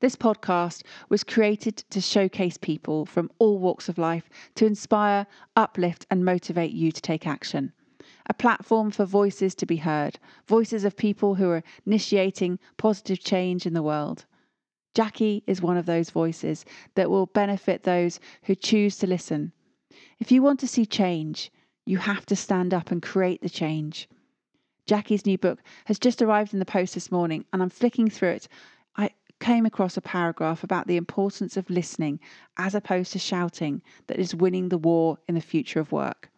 This 0.00 0.14
podcast 0.14 0.82
was 1.08 1.24
created 1.24 1.76
to 1.90 2.00
showcase 2.00 2.56
people 2.56 3.04
from 3.06 3.30
all 3.38 3.58
walks 3.58 3.88
of 3.88 3.98
life 3.98 4.28
to 4.54 4.66
inspire, 4.66 5.26
uplift, 5.56 6.06
and 6.10 6.24
motivate 6.24 6.72
you 6.72 6.92
to 6.92 7.00
take 7.00 7.26
action. 7.26 7.72
A 8.26 8.34
platform 8.34 8.90
for 8.90 9.04
voices 9.04 9.54
to 9.56 9.66
be 9.66 9.78
heard, 9.78 10.18
voices 10.46 10.84
of 10.84 10.96
people 10.96 11.34
who 11.34 11.50
are 11.50 11.62
initiating 11.84 12.58
positive 12.76 13.20
change 13.20 13.66
in 13.66 13.74
the 13.74 13.82
world. 13.82 14.24
Jackie 14.94 15.42
is 15.46 15.60
one 15.60 15.76
of 15.76 15.86
those 15.86 16.10
voices 16.10 16.64
that 16.94 17.10
will 17.10 17.26
benefit 17.26 17.82
those 17.82 18.20
who 18.44 18.54
choose 18.54 18.96
to 18.98 19.06
listen. 19.06 19.52
If 20.18 20.30
you 20.30 20.42
want 20.42 20.60
to 20.60 20.68
see 20.68 20.86
change, 20.86 21.50
you 21.84 21.98
have 21.98 22.24
to 22.26 22.36
stand 22.36 22.72
up 22.72 22.90
and 22.90 23.02
create 23.02 23.42
the 23.42 23.50
change. 23.50 24.08
Jackie's 24.86 25.26
new 25.26 25.36
book 25.36 25.60
has 25.86 25.98
just 25.98 26.22
arrived 26.22 26.52
in 26.52 26.60
the 26.60 26.64
post 26.64 26.94
this 26.94 27.10
morning, 27.10 27.44
and 27.52 27.62
I'm 27.62 27.70
flicking 27.70 28.08
through 28.08 28.30
it 28.30 28.48
came 29.40 29.66
across 29.66 29.96
a 29.96 30.00
paragraph 30.00 30.64
about 30.64 30.86
the 30.86 30.96
importance 30.96 31.56
of 31.56 31.68
listening 31.68 32.18
as 32.56 32.74
opposed 32.74 33.12
to 33.12 33.18
shouting 33.18 33.82
that 34.06 34.18
is 34.18 34.34
winning 34.34 34.68
the 34.68 34.78
war 34.78 35.18
in 35.28 35.34
the 35.34 35.40
future 35.40 35.80
of 35.80 35.92
work. 35.92 36.30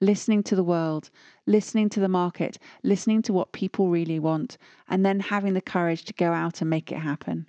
Listening 0.00 0.42
to 0.44 0.54
the 0.54 0.62
world, 0.62 1.10
listening 1.46 1.88
to 1.88 2.00
the 2.00 2.08
market, 2.08 2.58
listening 2.82 3.22
to 3.22 3.32
what 3.32 3.52
people 3.52 3.88
really 3.88 4.18
want, 4.18 4.56
and 4.88 5.04
then 5.04 5.20
having 5.20 5.54
the 5.54 5.60
courage 5.60 6.04
to 6.04 6.12
go 6.12 6.32
out 6.32 6.60
and 6.60 6.70
make 6.70 6.92
it 6.92 6.98
happen. 6.98 7.48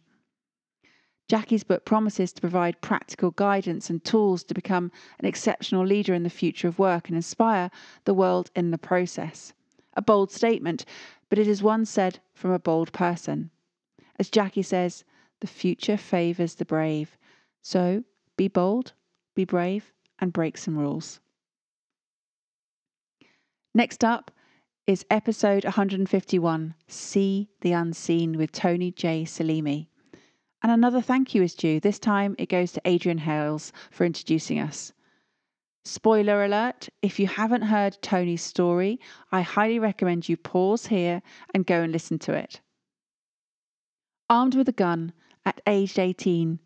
Jackie's 1.28 1.64
book 1.64 1.86
promises 1.86 2.34
to 2.34 2.42
provide 2.42 2.82
practical 2.82 3.30
guidance 3.30 3.88
and 3.92 4.04
tools 4.04 4.44
to 4.46 4.56
become 4.56 4.92
an 5.20 5.28
exceptional 5.28 5.86
leader 5.86 6.16
in 6.16 6.24
the 6.24 6.30
future 6.30 6.68
of 6.68 6.80
work 6.80 7.08
and 7.08 7.16
inspire 7.16 7.70
the 8.06 8.16
world 8.16 8.50
in 8.56 8.72
the 8.72 8.80
process. 8.80 9.54
A 9.94 10.02
bold 10.02 10.32
statement, 10.32 10.86
but 11.30 11.38
it 11.38 11.48
is 11.48 11.62
one 11.62 11.86
said 11.86 12.20
from 12.34 12.50
a 12.50 12.58
bold 12.58 12.92
person. 12.94 13.52
As 14.20 14.30
Jackie 14.30 14.64
says, 14.64 15.06
the 15.40 15.48
future 15.48 15.96
favours 15.96 16.56
the 16.56 16.66
brave. 16.66 17.18
So 17.62 18.04
be 18.36 18.50
bold, 18.50 18.92
be 19.34 19.46
brave, 19.46 19.94
and 20.20 20.34
break 20.34 20.58
some 20.58 20.78
rules. 20.78 21.22
Next 23.74 24.04
up 24.04 24.30
is 24.86 25.06
episode 25.10 25.64
151 25.64 26.76
See 26.88 27.50
the 27.62 27.72
Unseen 27.72 28.38
with 28.38 28.52
Tony 28.52 28.92
J. 28.92 29.24
Selimi. 29.24 29.88
And 30.62 30.72
another 30.72 31.00
thank 31.00 31.34
you 31.34 31.42
is 31.42 31.56
due. 31.56 31.80
This 31.80 31.98
time 31.98 32.36
it 32.38 32.50
goes 32.50 32.74
to 32.74 32.82
Adrian 32.84 33.20
Hales 33.20 33.72
for 33.90 34.04
introducing 34.04 34.60
us. 34.60 34.92
Spoiler 35.86 36.44
alert 36.44 36.90
if 37.02 37.20
you 37.20 37.28
haven't 37.28 37.62
heard 37.62 37.98
Tony's 38.02 38.44
story, 38.44 39.00
I 39.32 39.44
highly 39.44 39.80
recommend 39.80 40.28
you 40.28 40.36
pause 40.36 40.88
here 40.88 41.22
and 41.54 41.66
go 41.66 41.82
and 41.84 41.94
listen 41.94 42.20
to 42.20 42.34
it. 42.34 42.60
Armed 44.30 44.54
with 44.54 44.70
a 44.70 44.74
gun 44.74 45.12
at 45.44 45.60
age 45.66 45.98
18 45.98 46.60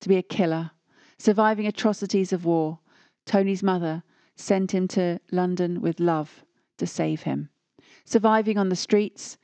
to 0.00 0.08
be 0.08 0.16
a 0.16 0.22
killer, 0.22 0.70
surviving 1.18 1.66
atrocities 1.66 2.32
of 2.32 2.44
war, 2.44 2.78
Tony's 3.26 3.62
mother 3.62 4.04
sent 4.36 4.72
him 4.72 4.86
to 4.86 5.18
London 5.32 5.80
with 5.80 5.98
love 5.98 6.44
to 6.76 6.86
save 6.86 7.22
him. 7.22 7.48
Surviving 8.04 8.56
on 8.56 8.68
the 8.68 8.76
streets, 8.76 9.36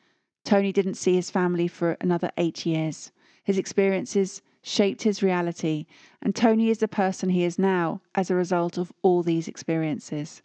Tony 0.44 0.72
didn't 0.72 0.94
see 0.94 1.14
his 1.14 1.30
family 1.30 1.66
for 1.66 1.96
another 2.00 2.30
eight 2.36 2.64
years. 2.64 3.10
His 3.42 3.58
experiences 3.58 4.40
shaped 4.62 5.02
his 5.02 5.22
reality, 5.22 5.86
and 6.22 6.34
Tony 6.34 6.70
is 6.70 6.78
the 6.78 6.86
person 6.86 7.28
he 7.28 7.42
is 7.42 7.58
now 7.58 8.00
as 8.14 8.30
a 8.30 8.36
result 8.36 8.78
of 8.78 8.92
all 9.02 9.24
these 9.24 9.48
experiences. 9.48 10.42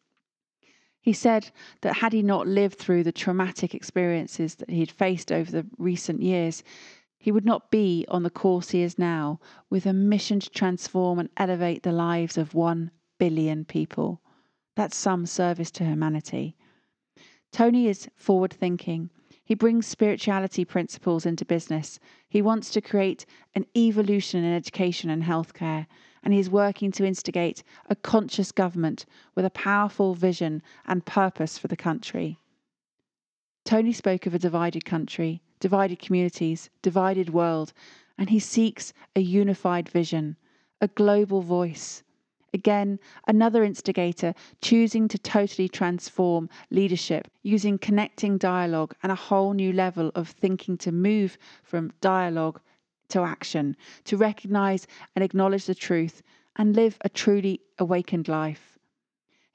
He 1.02 1.14
said 1.14 1.52
that 1.82 1.98
had 1.98 2.12
he 2.12 2.22
not 2.22 2.48
lived 2.48 2.78
through 2.78 3.04
the 3.04 3.12
traumatic 3.12 3.74
experiences 3.74 4.56
that 4.56 4.70
he 4.70 4.80
had 4.80 4.92
faced 4.92 5.32
over 5.32 5.50
the 5.50 5.66
recent 5.78 6.22
years, 6.22 6.64
he 7.20 7.34
would 7.34 7.46
not 7.46 7.70
be 7.70 8.06
on 8.08 8.24
the 8.24 8.30
course 8.30 8.70
he 8.70 8.82
is 8.82 8.98
now, 8.98 9.42
with 9.70 9.86
a 9.86 9.92
mission 9.92 10.40
to 10.40 10.50
transform 10.50 11.20
and 11.20 11.30
elevate 11.36 11.84
the 11.84 11.92
lives 11.92 12.38
of 12.38 12.54
one 12.56 12.90
billion 13.18 13.66
people. 13.66 14.22
That's 14.76 14.96
some 14.96 15.26
service 15.26 15.70
to 15.72 15.84
humanity. 15.84 16.56
Tony 17.52 17.88
is 17.90 18.10
forward 18.16 18.54
thinking. 18.54 19.10
He 19.44 19.54
brings 19.54 19.86
spirituality 19.86 20.64
principles 20.64 21.26
into 21.26 21.44
business. 21.44 22.00
He 22.30 22.42
wants 22.42 22.70
to 22.70 22.82
create 22.82 23.26
an 23.54 23.66
evolution 23.76 24.46
in 24.46 24.54
education 24.54 25.10
and 25.10 25.24
healthcare, 25.24 25.88
and 26.24 26.34
he 26.34 26.40
is 26.40 26.50
working 26.50 26.92
to 26.94 27.06
instigate 27.06 27.64
a 27.88 27.96
conscious 27.98 28.54
government 28.54 29.06
with 29.36 29.44
a 29.44 29.50
powerful 29.50 30.14
vision 30.14 30.62
and 30.86 31.06
purpose 31.06 31.58
for 31.58 31.68
the 31.68 31.76
country. 31.76 32.40
Tony 33.66 33.92
spoke 33.92 34.26
of 34.26 34.34
a 34.34 34.40
divided 34.40 34.86
country, 34.86 35.42
divided 35.60 36.00
communities, 36.00 36.70
divided 36.82 37.30
world, 37.30 37.74
and 38.18 38.30
he 38.30 38.40
seeks 38.40 38.94
a 39.16 39.20
unified 39.20 39.88
vision, 39.90 40.36
a 40.82 40.88
global 40.88 41.42
voice. 41.42 42.04
Again, 42.54 43.00
another 43.28 43.64
instigator 43.64 44.34
choosing 44.62 45.08
to 45.10 45.20
totally 45.20 45.70
transform 45.70 46.50
leadership 46.72 47.28
using 47.44 47.78
connecting 47.78 48.38
dialogue 48.38 48.96
and 49.04 49.12
a 49.12 49.16
whole 49.16 49.54
new 49.54 49.72
level 49.72 50.12
of 50.16 50.30
thinking 50.30 50.78
to 50.80 50.92
move 50.92 51.38
from 51.64 51.94
dialogue 52.02 52.60
to 53.10 53.22
action, 53.22 53.76
to 54.06 54.18
recognize 54.18 54.88
and 55.16 55.24
acknowledge 55.24 55.66
the 55.66 55.76
truth 55.76 56.24
and 56.56 56.76
live 56.76 56.98
a 57.02 57.10
truly 57.10 57.62
awakened 57.78 58.28
life. 58.28 58.79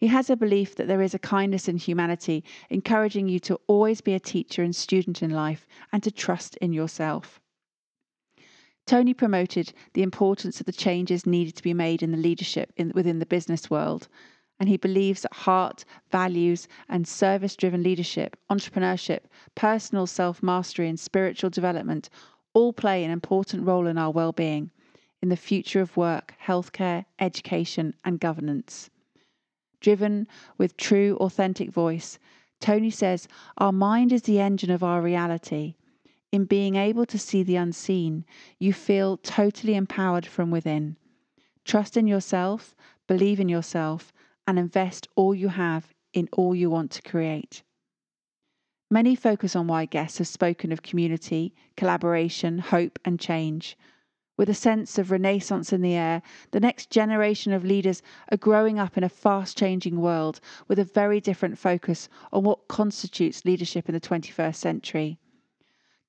He 0.05 0.09
has 0.09 0.29
a 0.29 0.37
belief 0.37 0.77
that 0.77 0.87
there 0.87 1.01
is 1.01 1.15
a 1.15 1.19
kindness 1.19 1.67
in 1.67 1.79
humanity, 1.79 2.45
encouraging 2.69 3.27
you 3.27 3.39
to 3.39 3.59
always 3.67 4.03
be 4.03 4.13
a 4.13 4.21
teacher 4.21 4.63
and 4.63 4.77
student 4.77 5.23
in 5.23 5.31
life 5.31 5.67
and 5.93 6.03
to 6.03 6.11
trust 6.11 6.59
in 6.59 6.75
yourself. 6.75 7.41
Tony 8.85 9.15
promoted 9.15 9.73
the 9.95 10.03
importance 10.03 10.61
of 10.61 10.67
the 10.67 10.73
changes 10.73 11.25
needed 11.25 11.57
to 11.57 11.63
be 11.63 11.73
made 11.73 12.03
in 12.03 12.11
the 12.11 12.19
leadership 12.19 12.71
in, 12.77 12.93
within 12.95 13.19
the 13.19 13.25
business 13.25 13.71
world. 13.71 14.09
And 14.61 14.69
he 14.69 14.77
believes 14.77 15.23
that 15.23 15.33
heart, 15.33 15.87
values, 16.11 16.69
and 16.87 17.09
service 17.09 17.57
driven 17.57 17.83
leadership, 17.83 18.37
entrepreneurship, 18.51 19.21
personal 19.55 20.07
self 20.07 20.43
mastery, 20.43 20.87
and 20.87 21.01
spiritual 21.01 21.49
development 21.49 22.11
all 22.53 22.75
play 22.75 23.05
an 23.05 23.11
important 23.11 23.67
role 23.67 23.87
in 23.87 23.97
our 23.97 24.11
well 24.11 24.33
being, 24.33 24.71
in 25.23 25.31
the 25.31 25.35
future 25.35 25.81
of 25.81 25.97
work, 25.97 26.35
healthcare, 26.45 27.07
education, 27.19 27.95
and 28.05 28.21
governance. 28.21 28.91
Driven 29.85 30.27
with 30.57 30.79
true, 30.79 31.19
authentic 31.21 31.71
voice, 31.71 32.19
Tony 32.59 32.89
says, 32.89 33.29
Our 33.59 33.71
mind 33.71 34.13
is 34.15 34.23
the 34.23 34.41
engine 34.41 34.71
of 34.71 34.83
our 34.83 35.03
reality 35.03 35.75
in 36.33 36.47
being 36.47 36.75
able 36.75 37.05
to 37.05 37.19
see 37.19 37.43
the 37.43 37.57
unseen, 37.57 38.25
you 38.59 38.73
feel 38.73 39.19
totally 39.19 39.75
empowered 39.75 40.25
from 40.25 40.51
within. 40.51 40.97
Trust 41.67 41.99
in 41.99 42.07
yourself, 42.07 42.75
believe 43.07 43.39
in 43.39 43.51
yourself, 43.51 44.11
and 44.47 44.59
invest 44.59 45.07
all 45.17 45.35
you 45.35 45.49
have 45.49 45.93
in 46.15 46.31
all 46.33 46.55
you 46.55 46.71
want 46.71 46.91
to 46.93 47.03
create. 47.03 47.63
Many 48.91 49.15
focus 49.15 49.55
on 49.55 49.67
why 49.67 49.85
guests 49.85 50.17
have 50.17 50.29
spoken 50.29 50.73
of 50.73 50.81
community, 50.81 51.55
collaboration, 51.77 52.59
hope, 52.59 52.99
and 53.05 53.21
change. 53.21 53.77
With 54.37 54.49
a 54.49 54.55
sense 54.55 54.99
of 54.99 55.11
renaissance 55.13 55.73
in 55.73 55.81
the 55.81 55.95
air, 55.95 56.21
the 56.51 56.59
next 56.59 56.91
generation 56.91 57.53
of 57.53 57.65
leaders 57.65 58.03
are 58.33 58.37
growing 58.37 58.79
up 58.79 58.97
in 58.97 59.05
a 59.05 59.09
fast 59.09 59.57
changing 59.57 60.01
world 60.01 60.41
with 60.67 60.79
a 60.79 60.85
very 60.85 61.21
different 61.21 61.57
focus 61.57 62.09
on 62.33 62.43
what 62.43 62.67
constitutes 62.67 63.45
leadership 63.45 63.89
in 63.89 63.95
the 63.95 64.01
21st 64.01 64.57
century. 64.57 65.19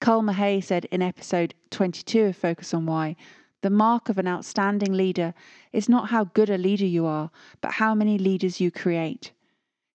Carl 0.02 0.24
Mahay 0.24 0.60
said 0.60 0.86
in 0.86 1.02
episode 1.02 1.54
22 1.70 2.26
of 2.26 2.36
Focus 2.36 2.74
on 2.74 2.86
Why 2.86 3.16
the 3.62 3.70
mark 3.70 4.10
of 4.10 4.18
an 4.18 4.28
outstanding 4.28 4.94
leader 4.94 5.34
is 5.72 5.90
not 5.90 6.10
how 6.10 6.26
good 6.26 6.50
a 6.50 6.58
leader 6.58 6.86
you 6.86 7.06
are, 7.06 7.32
but 7.62 7.74
how 7.74 7.96
many 7.96 8.18
leaders 8.18 8.62
you 8.62 8.70
create. 8.70 9.32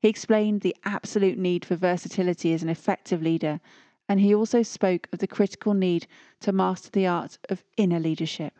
He 0.00 0.08
explained 0.08 0.62
the 0.62 0.74
absolute 0.84 1.38
need 1.38 1.64
for 1.64 1.76
versatility 1.76 2.52
as 2.52 2.62
an 2.62 2.68
effective 2.68 3.22
leader, 3.22 3.60
and 4.10 4.18
he 4.18 4.34
also 4.34 4.60
spoke 4.60 5.08
of 5.12 5.20
the 5.20 5.26
critical 5.28 5.72
need 5.72 6.04
to 6.40 6.50
master 6.50 6.90
the 6.90 7.06
art 7.06 7.38
of 7.48 7.62
inner 7.76 8.00
leadership. 8.00 8.52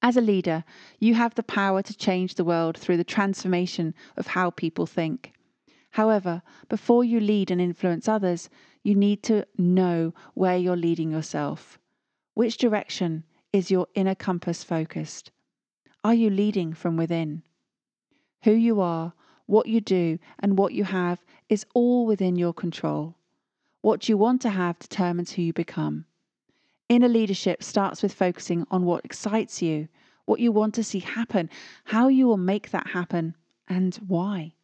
As 0.00 0.16
a 0.16 0.22
leader, 0.22 0.64
you 0.98 1.12
have 1.12 1.34
the 1.34 1.42
power 1.42 1.82
to 1.82 1.94
change 1.94 2.34
the 2.34 2.46
world 2.46 2.78
through 2.78 2.96
the 2.96 3.04
transformation 3.04 3.92
of 4.16 4.28
how 4.28 4.48
people 4.48 4.86
think. 4.86 5.34
However, 5.90 6.40
before 6.70 7.04
you 7.04 7.20
lead 7.20 7.50
and 7.50 7.60
influence 7.60 8.08
others, 8.08 8.48
you 8.82 8.94
need 8.94 9.22
to 9.24 9.46
know 9.58 10.14
where 10.32 10.56
you're 10.56 10.74
leading 10.74 11.10
yourself. 11.10 11.78
Which 12.32 12.56
direction 12.56 13.24
is 13.52 13.70
your 13.70 13.86
inner 13.94 14.14
compass 14.14 14.64
focused? 14.64 15.30
Are 16.02 16.14
you 16.14 16.30
leading 16.30 16.72
from 16.72 16.96
within? 16.96 17.42
Who 18.44 18.52
you 18.52 18.80
are, 18.80 19.12
what 19.44 19.66
you 19.66 19.82
do, 19.82 20.18
and 20.38 20.56
what 20.56 20.72
you 20.72 20.84
have 20.84 21.22
is 21.48 21.66
all 21.74 22.06
within 22.06 22.36
your 22.36 22.54
control. 22.54 23.16
What 23.82 24.08
you 24.08 24.16
want 24.16 24.42
to 24.42 24.50
have 24.50 24.78
determines 24.78 25.32
who 25.32 25.42
you 25.42 25.52
become. 25.52 26.04
Inner 26.88 27.08
leadership 27.08 27.62
starts 27.62 28.02
with 28.02 28.12
focusing 28.12 28.66
on 28.70 28.84
what 28.84 29.04
excites 29.04 29.62
you, 29.62 29.88
what 30.26 30.40
you 30.40 30.52
want 30.52 30.74
to 30.74 30.84
see 30.84 30.98
happen, 30.98 31.48
how 31.84 32.08
you 32.08 32.26
will 32.26 32.36
make 32.36 32.70
that 32.70 32.88
happen, 32.88 33.36
and 33.68 33.94
why. 34.06 34.54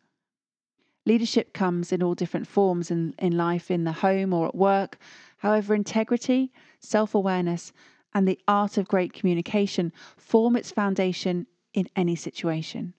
Leadership 1.06 1.52
comes 1.54 1.92
in 1.92 2.02
all 2.02 2.14
different 2.16 2.48
forms 2.48 2.90
in, 2.90 3.14
in 3.18 3.36
life, 3.36 3.70
in 3.70 3.84
the 3.84 3.92
home 3.92 4.34
or 4.34 4.48
at 4.48 4.54
work. 4.54 4.98
However, 5.38 5.74
integrity, 5.74 6.52
self 6.80 7.14
awareness, 7.14 7.72
and 8.12 8.26
the 8.26 8.40
art 8.48 8.76
of 8.76 8.88
great 8.88 9.12
communication 9.12 9.92
form 10.16 10.56
its 10.56 10.72
foundation 10.72 11.46
in 11.72 11.88
any 11.94 12.16
situation. 12.16 12.92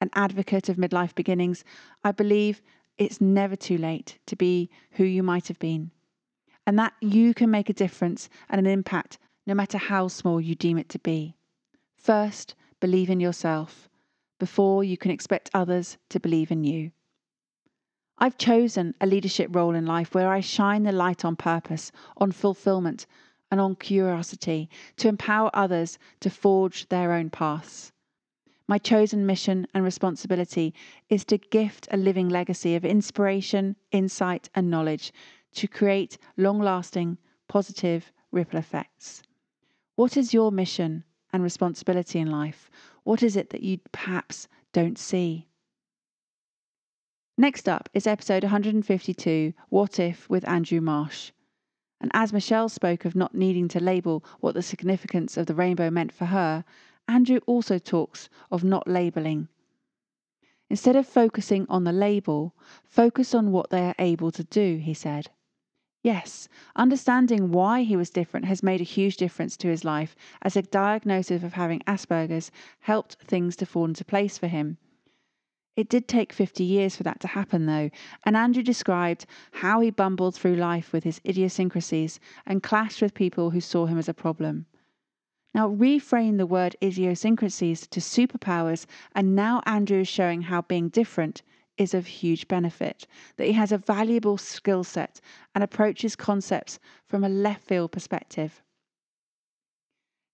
An 0.00 0.10
advocate 0.14 0.68
of 0.68 0.76
midlife 0.76 1.14
beginnings, 1.14 1.62
I 2.02 2.12
believe 2.12 2.62
it's 2.98 3.20
never 3.20 3.56
too 3.56 3.78
late 3.78 4.18
to 4.26 4.36
be 4.36 4.70
who 4.92 5.04
you 5.04 5.22
might 5.22 5.48
have 5.48 5.58
been, 5.58 5.90
and 6.66 6.78
that 6.78 6.94
you 7.00 7.34
can 7.34 7.50
make 7.50 7.68
a 7.68 7.74
difference 7.74 8.28
and 8.48 8.58
an 8.58 8.66
impact 8.66 9.18
no 9.46 9.54
matter 9.54 9.78
how 9.78 10.08
small 10.08 10.40
you 10.40 10.54
deem 10.54 10.78
it 10.78 10.88
to 10.88 10.98
be. 10.98 11.36
First, 11.96 12.54
believe 12.80 13.10
in 13.10 13.20
yourself 13.20 13.88
before 14.38 14.84
you 14.84 14.96
can 14.96 15.10
expect 15.10 15.50
others 15.54 15.96
to 16.10 16.20
believe 16.20 16.50
in 16.50 16.64
you. 16.64 16.90
I've 18.18 18.38
chosen 18.38 18.94
a 19.00 19.06
leadership 19.06 19.54
role 19.54 19.74
in 19.74 19.86
life 19.86 20.14
where 20.14 20.28
I 20.30 20.40
shine 20.40 20.84
the 20.84 20.92
light 20.92 21.24
on 21.24 21.34
purpose, 21.34 21.90
on 22.16 22.30
fulfillment, 22.30 23.06
and 23.50 23.60
on 23.60 23.74
curiosity 23.76 24.68
to 24.96 25.08
empower 25.08 25.50
others 25.52 25.98
to 26.20 26.30
forge 26.30 26.88
their 26.88 27.12
own 27.12 27.30
paths. 27.30 27.92
My 28.66 28.78
chosen 28.78 29.26
mission 29.26 29.66
and 29.74 29.84
responsibility 29.84 30.72
is 31.10 31.24
to 31.26 31.36
gift 31.36 31.86
a 31.90 31.98
living 31.98 32.30
legacy 32.30 32.74
of 32.76 32.84
inspiration, 32.84 33.76
insight, 33.92 34.48
and 34.54 34.70
knowledge 34.70 35.12
to 35.56 35.68
create 35.68 36.16
long 36.38 36.58
lasting, 36.60 37.18
positive 37.46 38.10
ripple 38.32 38.58
effects. 38.58 39.22
What 39.96 40.16
is 40.16 40.32
your 40.32 40.50
mission 40.50 41.04
and 41.32 41.42
responsibility 41.42 42.18
in 42.18 42.30
life? 42.30 42.70
What 43.02 43.22
is 43.22 43.36
it 43.36 43.50
that 43.50 43.62
you 43.62 43.78
perhaps 43.92 44.48
don't 44.72 44.98
see? 44.98 45.46
Next 47.36 47.68
up 47.68 47.90
is 47.92 48.06
episode 48.06 48.44
152 48.44 49.52
What 49.68 50.00
If 50.00 50.28
with 50.30 50.48
Andrew 50.48 50.80
Marsh. 50.80 51.32
And 52.00 52.10
as 52.14 52.32
Michelle 52.32 52.68
spoke 52.68 53.04
of 53.04 53.14
not 53.14 53.34
needing 53.34 53.68
to 53.68 53.80
label 53.80 54.24
what 54.40 54.54
the 54.54 54.62
significance 54.62 55.36
of 55.36 55.46
the 55.46 55.54
rainbow 55.54 55.90
meant 55.90 56.12
for 56.12 56.26
her, 56.26 56.64
Andrew 57.06 57.40
also 57.46 57.78
talks 57.78 58.28
of 58.50 58.64
not 58.64 58.88
labeling. 58.88 59.48
Instead 60.70 60.96
of 60.96 61.06
focusing 61.06 61.66
on 61.68 61.84
the 61.84 61.92
label, 61.92 62.54
focus 62.84 63.34
on 63.34 63.52
what 63.52 63.70
they 63.70 63.86
are 63.86 63.94
able 63.98 64.30
to 64.30 64.44
do, 64.44 64.78
he 64.78 64.94
said. 64.94 65.30
Yes, 66.02 66.48
understanding 66.76 67.50
why 67.50 67.82
he 67.82 67.96
was 67.96 68.10
different 68.10 68.46
has 68.46 68.62
made 68.62 68.80
a 68.80 68.84
huge 68.84 69.16
difference 69.16 69.56
to 69.58 69.68
his 69.68 69.84
life, 69.84 70.16
as 70.42 70.56
a 70.56 70.62
diagnosis 70.62 71.42
of 71.42 71.52
having 71.54 71.80
Asperger's 71.86 72.50
helped 72.80 73.14
things 73.22 73.56
to 73.56 73.66
fall 73.66 73.84
into 73.84 74.04
place 74.04 74.36
for 74.36 74.46
him. 74.46 74.78
It 75.76 75.88
did 75.88 76.06
take 76.06 76.32
50 76.32 76.62
years 76.62 76.96
for 76.96 77.02
that 77.02 77.20
to 77.20 77.28
happen, 77.28 77.66
though, 77.66 77.90
and 78.24 78.36
Andrew 78.36 78.62
described 78.62 79.26
how 79.52 79.80
he 79.80 79.90
bumbled 79.90 80.34
through 80.34 80.56
life 80.56 80.92
with 80.92 81.04
his 81.04 81.20
idiosyncrasies 81.26 82.20
and 82.46 82.62
clashed 82.62 83.02
with 83.02 83.14
people 83.14 83.50
who 83.50 83.60
saw 83.60 83.86
him 83.86 83.98
as 83.98 84.08
a 84.08 84.14
problem. 84.14 84.66
Now, 85.54 85.68
reframe 85.68 86.36
the 86.36 86.46
word 86.46 86.74
idiosyncrasies 86.82 87.86
to 87.86 88.00
superpowers, 88.00 88.86
and 89.14 89.36
now 89.36 89.62
Andrew 89.66 90.00
is 90.00 90.08
showing 90.08 90.42
how 90.42 90.62
being 90.62 90.88
different 90.88 91.42
is 91.78 91.94
of 91.94 92.06
huge 92.06 92.48
benefit, 92.48 93.06
that 93.36 93.46
he 93.46 93.52
has 93.52 93.70
a 93.70 93.78
valuable 93.78 94.36
skill 94.36 94.82
set 94.82 95.20
and 95.54 95.62
approaches 95.62 96.16
concepts 96.16 96.80
from 97.06 97.22
a 97.22 97.28
left 97.28 97.64
field 97.64 97.92
perspective. 97.92 98.62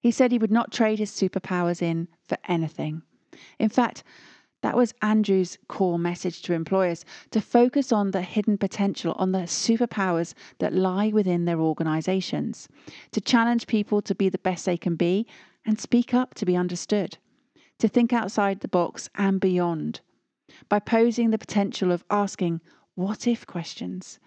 He 0.01 0.11
said 0.11 0.33
he 0.33 0.39
would 0.39 0.51
not 0.51 0.73
trade 0.73 0.99
his 0.99 1.11
superpowers 1.11 1.83
in 1.83 2.09
for 2.23 2.39
anything. 2.49 3.03
In 3.59 3.69
fact, 3.69 4.03
that 4.63 4.77
was 4.77 4.95
Andrew's 5.01 5.57
core 5.69 5.99
message 5.99 6.43
to 6.43 6.53
employers 6.53 7.05
to 7.31 7.41
focus 7.41 7.93
on 7.93 8.11
the 8.11 8.23
hidden 8.23 8.59
potential, 8.59 9.15
on 9.19 9.33
the 9.33 9.41
superpowers 9.41 10.35
that 10.59 10.75
lie 10.75 11.09
within 11.09 11.45
their 11.45 11.61
organizations, 11.61 12.69
to 13.13 13.21
challenge 13.21 13.67
people 13.67 14.03
to 14.03 14.15
be 14.15 14.29
the 14.29 14.39
best 14.39 14.67
they 14.67 14.77
can 14.77 14.97
be 14.97 15.27
and 15.65 15.79
speak 15.79 16.13
up 16.13 16.35
to 16.35 16.47
be 16.47 16.57
understood, 16.57 17.17
to 17.79 17.89
think 17.89 18.13
outside 18.13 18.61
the 18.61 18.69
box 18.69 19.09
and 19.15 19.41
beyond, 19.41 20.01
by 20.69 20.79
posing 20.79 21.31
the 21.31 21.39
potential 21.39 21.93
of 21.93 22.05
asking 22.11 22.61
what 22.95 23.27
if 23.27 23.47
questions. 23.47 24.19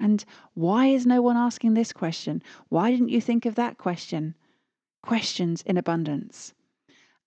And 0.00 0.24
why 0.54 0.86
is 0.86 1.06
no 1.06 1.22
one 1.22 1.36
asking 1.36 1.74
this 1.74 1.92
question? 1.92 2.42
Why 2.68 2.90
didn't 2.90 3.10
you 3.10 3.20
think 3.20 3.46
of 3.46 3.54
that 3.54 3.78
question? 3.78 4.34
Questions 5.02 5.62
in 5.62 5.76
abundance. 5.76 6.53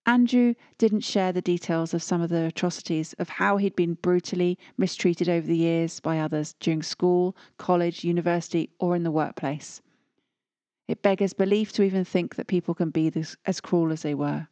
Andrew 0.07 0.53
didn't 0.77 1.01
share 1.01 1.33
the 1.33 1.41
details 1.41 1.93
of 1.93 2.01
some 2.01 2.21
of 2.21 2.29
the 2.29 2.45
atrocities 2.45 3.11
of 3.19 3.27
how 3.27 3.57
he'd 3.57 3.75
been 3.75 3.95
brutally 3.95 4.57
mistreated 4.77 5.27
over 5.27 5.45
the 5.45 5.57
years 5.57 5.99
by 5.99 6.17
others 6.17 6.55
during 6.61 6.81
school, 6.81 7.35
college, 7.57 8.05
university, 8.05 8.69
or 8.79 8.95
in 8.95 9.03
the 9.03 9.11
workplace. 9.11 9.81
It 10.87 11.01
beggars 11.01 11.33
belief 11.33 11.73
to 11.73 11.83
even 11.83 12.05
think 12.05 12.35
that 12.35 12.47
people 12.47 12.73
can 12.73 12.89
be 12.89 13.09
this, 13.09 13.35
as 13.45 13.59
cruel 13.59 13.91
as 13.91 14.03
they 14.03 14.15
were. 14.15 14.47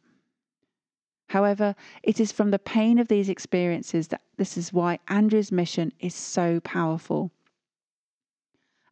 However, 1.30 1.74
it 2.02 2.20
is 2.20 2.32
from 2.32 2.50
the 2.50 2.58
pain 2.58 2.98
of 2.98 3.08
these 3.08 3.30
experiences 3.30 4.08
that 4.08 4.20
this 4.36 4.58
is 4.58 4.74
why 4.74 4.98
Andrew's 5.08 5.50
mission 5.50 5.90
is 5.98 6.14
so 6.14 6.60
powerful. 6.60 7.32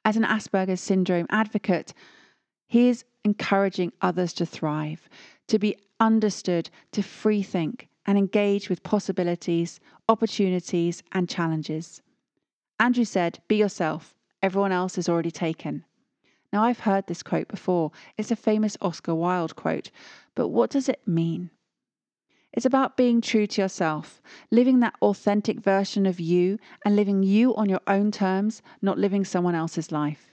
As 0.03 0.17
an 0.17 0.25
Asperger's 0.25 0.81
syndrome 0.81 1.27
advocate, 1.29 1.93
he 2.67 2.89
is 2.89 3.05
encouraging 3.25 3.93
others 4.01 4.33
to 4.35 4.47
thrive, 4.47 5.09
to 5.49 5.59
be 5.59 5.77
understood, 6.01 6.71
to 6.93 7.03
free 7.03 7.43
think, 7.43 7.89
and 8.07 8.19
engage 8.19 8.69
with 8.69 8.83
possibilities, 8.83 9.81
opportunities, 10.09 11.03
and 11.13 11.29
challenges. 11.29 12.03
Andrew 12.79 13.05
said, 13.05 13.41
Be 13.49 13.57
yourself, 13.57 14.15
everyone 14.43 14.73
else 14.73 14.99
is 14.99 15.09
already 15.09 15.31
taken. 15.31 15.85
Now, 16.53 16.65
I've 16.65 16.81
heard 16.81 17.07
this 17.07 17.23
quote 17.23 17.49
before. 17.49 17.91
It's 18.17 18.31
a 18.31 18.37
famous 18.37 18.77
Oscar 18.81 19.15
Wilde 19.15 19.57
quote, 19.57 19.91
but 20.35 20.49
what 20.49 20.71
does 20.71 20.89
it 20.89 21.07
mean? 21.07 21.51
It's 22.53 22.67
about 22.67 22.97
being 22.97 23.21
true 23.21 23.49
to 23.49 23.63
yourself, 23.63 24.23
living 24.53 24.79
that 24.81 24.95
authentic 25.03 25.59
version 25.59 26.07
of 26.07 26.21
you 26.21 26.59
and 26.85 26.95
living 26.95 27.25
you 27.25 27.57
on 27.57 27.69
your 27.69 27.81
own 27.89 28.13
terms, 28.13 28.63
not 28.81 28.99
living 28.99 29.25
someone 29.25 29.57
else's 29.57 29.91
life. 29.91 30.33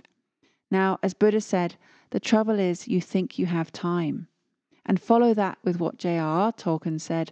Now, 0.70 1.00
as 1.02 1.16
Buddha 1.16 1.42
said, 1.42 1.76
the 2.12 2.20
trouble 2.20 2.60
is 2.60 2.88
you 2.88 3.02
think 3.02 3.40
you 3.40 3.48
have 3.48 3.72
time. 3.72 4.28
And 4.86 5.00
follow 5.00 5.34
that 5.34 5.58
with 5.64 5.80
what 5.80 5.98
J.R.R. 5.98 6.54
Tolkien 6.54 7.00
said 7.00 7.32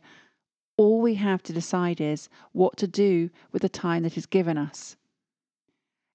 all 0.77 1.01
we 1.01 1.15
have 1.15 1.43
to 1.43 1.51
decide 1.51 1.99
is 1.99 2.29
what 2.53 2.77
to 2.77 2.87
do 2.87 3.29
with 3.51 3.63
the 3.63 3.69
time 3.69 4.03
that 4.03 4.15
is 4.15 4.25
given 4.25 4.57
us. 4.57 4.95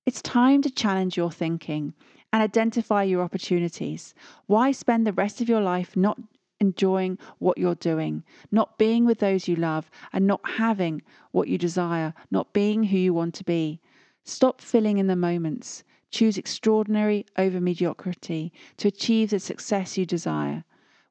It's 0.07 0.23
time 0.23 0.62
to 0.62 0.70
challenge 0.70 1.18
your 1.18 1.31
thinking 1.31 1.92
and 2.33 2.42
identify 2.42 3.03
your 3.03 3.23
opportunities. 3.23 4.14
Why 4.47 4.73
spend 4.73 5.07
the 5.07 5.12
rest 5.12 5.42
of 5.42 5.49
your 5.51 5.61
life 5.61 5.97
not 5.97 6.18
enjoying 6.61 7.18
what 7.40 7.59
you're 7.59 7.75
doing, 7.75 8.25
not 8.51 8.79
being 8.79 9.05
with 9.05 9.18
those 9.18 9.49
you 9.49 9.57
love, 9.57 9.90
and 10.14 10.27
not 10.27 10.40
having 10.49 11.03
what 11.33 11.49
you 11.49 11.59
desire, 11.59 12.14
not 12.31 12.55
being 12.55 12.85
who 12.85 12.97
you 12.97 13.12
want 13.12 13.35
to 13.35 13.44
be? 13.44 13.81
Stop 14.25 14.62
filling 14.62 14.97
in 14.97 15.09
the 15.09 15.16
moments. 15.16 15.85
Choose 16.11 16.38
extraordinary 16.38 17.27
over 17.37 17.61
mediocrity 17.61 18.51
to 18.79 18.88
achieve 18.88 19.29
the 19.29 19.40
success 19.40 19.99
you 19.99 20.07
desire. 20.07 20.64